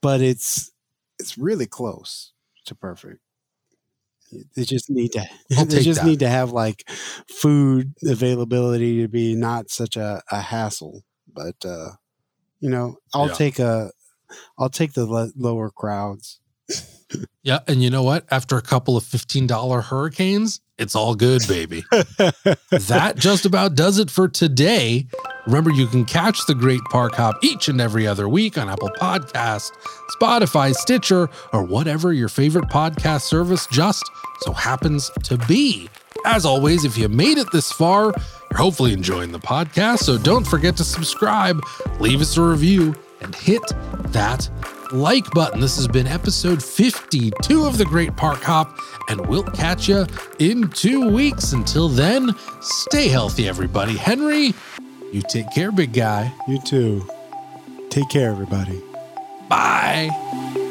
[0.00, 0.72] but it's
[1.18, 2.32] it's really close
[2.64, 3.20] to perfect
[4.54, 5.26] they just need to.
[5.48, 6.06] They just that.
[6.06, 6.88] need to have like
[7.28, 11.04] food availability to be not such a, a hassle.
[11.32, 11.92] But uh,
[12.60, 13.34] you know, I'll yeah.
[13.34, 13.90] take a.
[14.58, 16.40] I'll take the le- lower crowds.
[17.42, 18.26] yeah, and you know what?
[18.30, 21.84] After a couple of fifteen dollar hurricanes, it's all good, baby.
[21.90, 25.06] that just about does it for today.
[25.46, 28.90] Remember, you can catch the Great Park Hop each and every other week on Apple
[28.90, 29.72] Podcast,
[30.20, 34.04] Spotify, Stitcher, or whatever your favorite podcast service just
[34.40, 35.88] so happens to be.
[36.24, 38.12] As always, if you made it this far,
[38.50, 40.00] you're hopefully enjoying the podcast.
[40.00, 41.60] So don't forget to subscribe,
[41.98, 43.62] leave us a review, and hit
[44.88, 45.60] that like button.
[45.60, 48.76] This has been episode 52 of the Great Park Hop,
[49.08, 50.06] and we'll catch you
[50.38, 51.52] in two weeks.
[51.52, 53.96] Until then, stay healthy, everybody.
[53.96, 54.54] Henry,
[55.12, 56.32] you take care, big guy.
[56.46, 57.06] You too.
[57.90, 58.80] Take care, everybody.
[59.48, 60.66] Bye.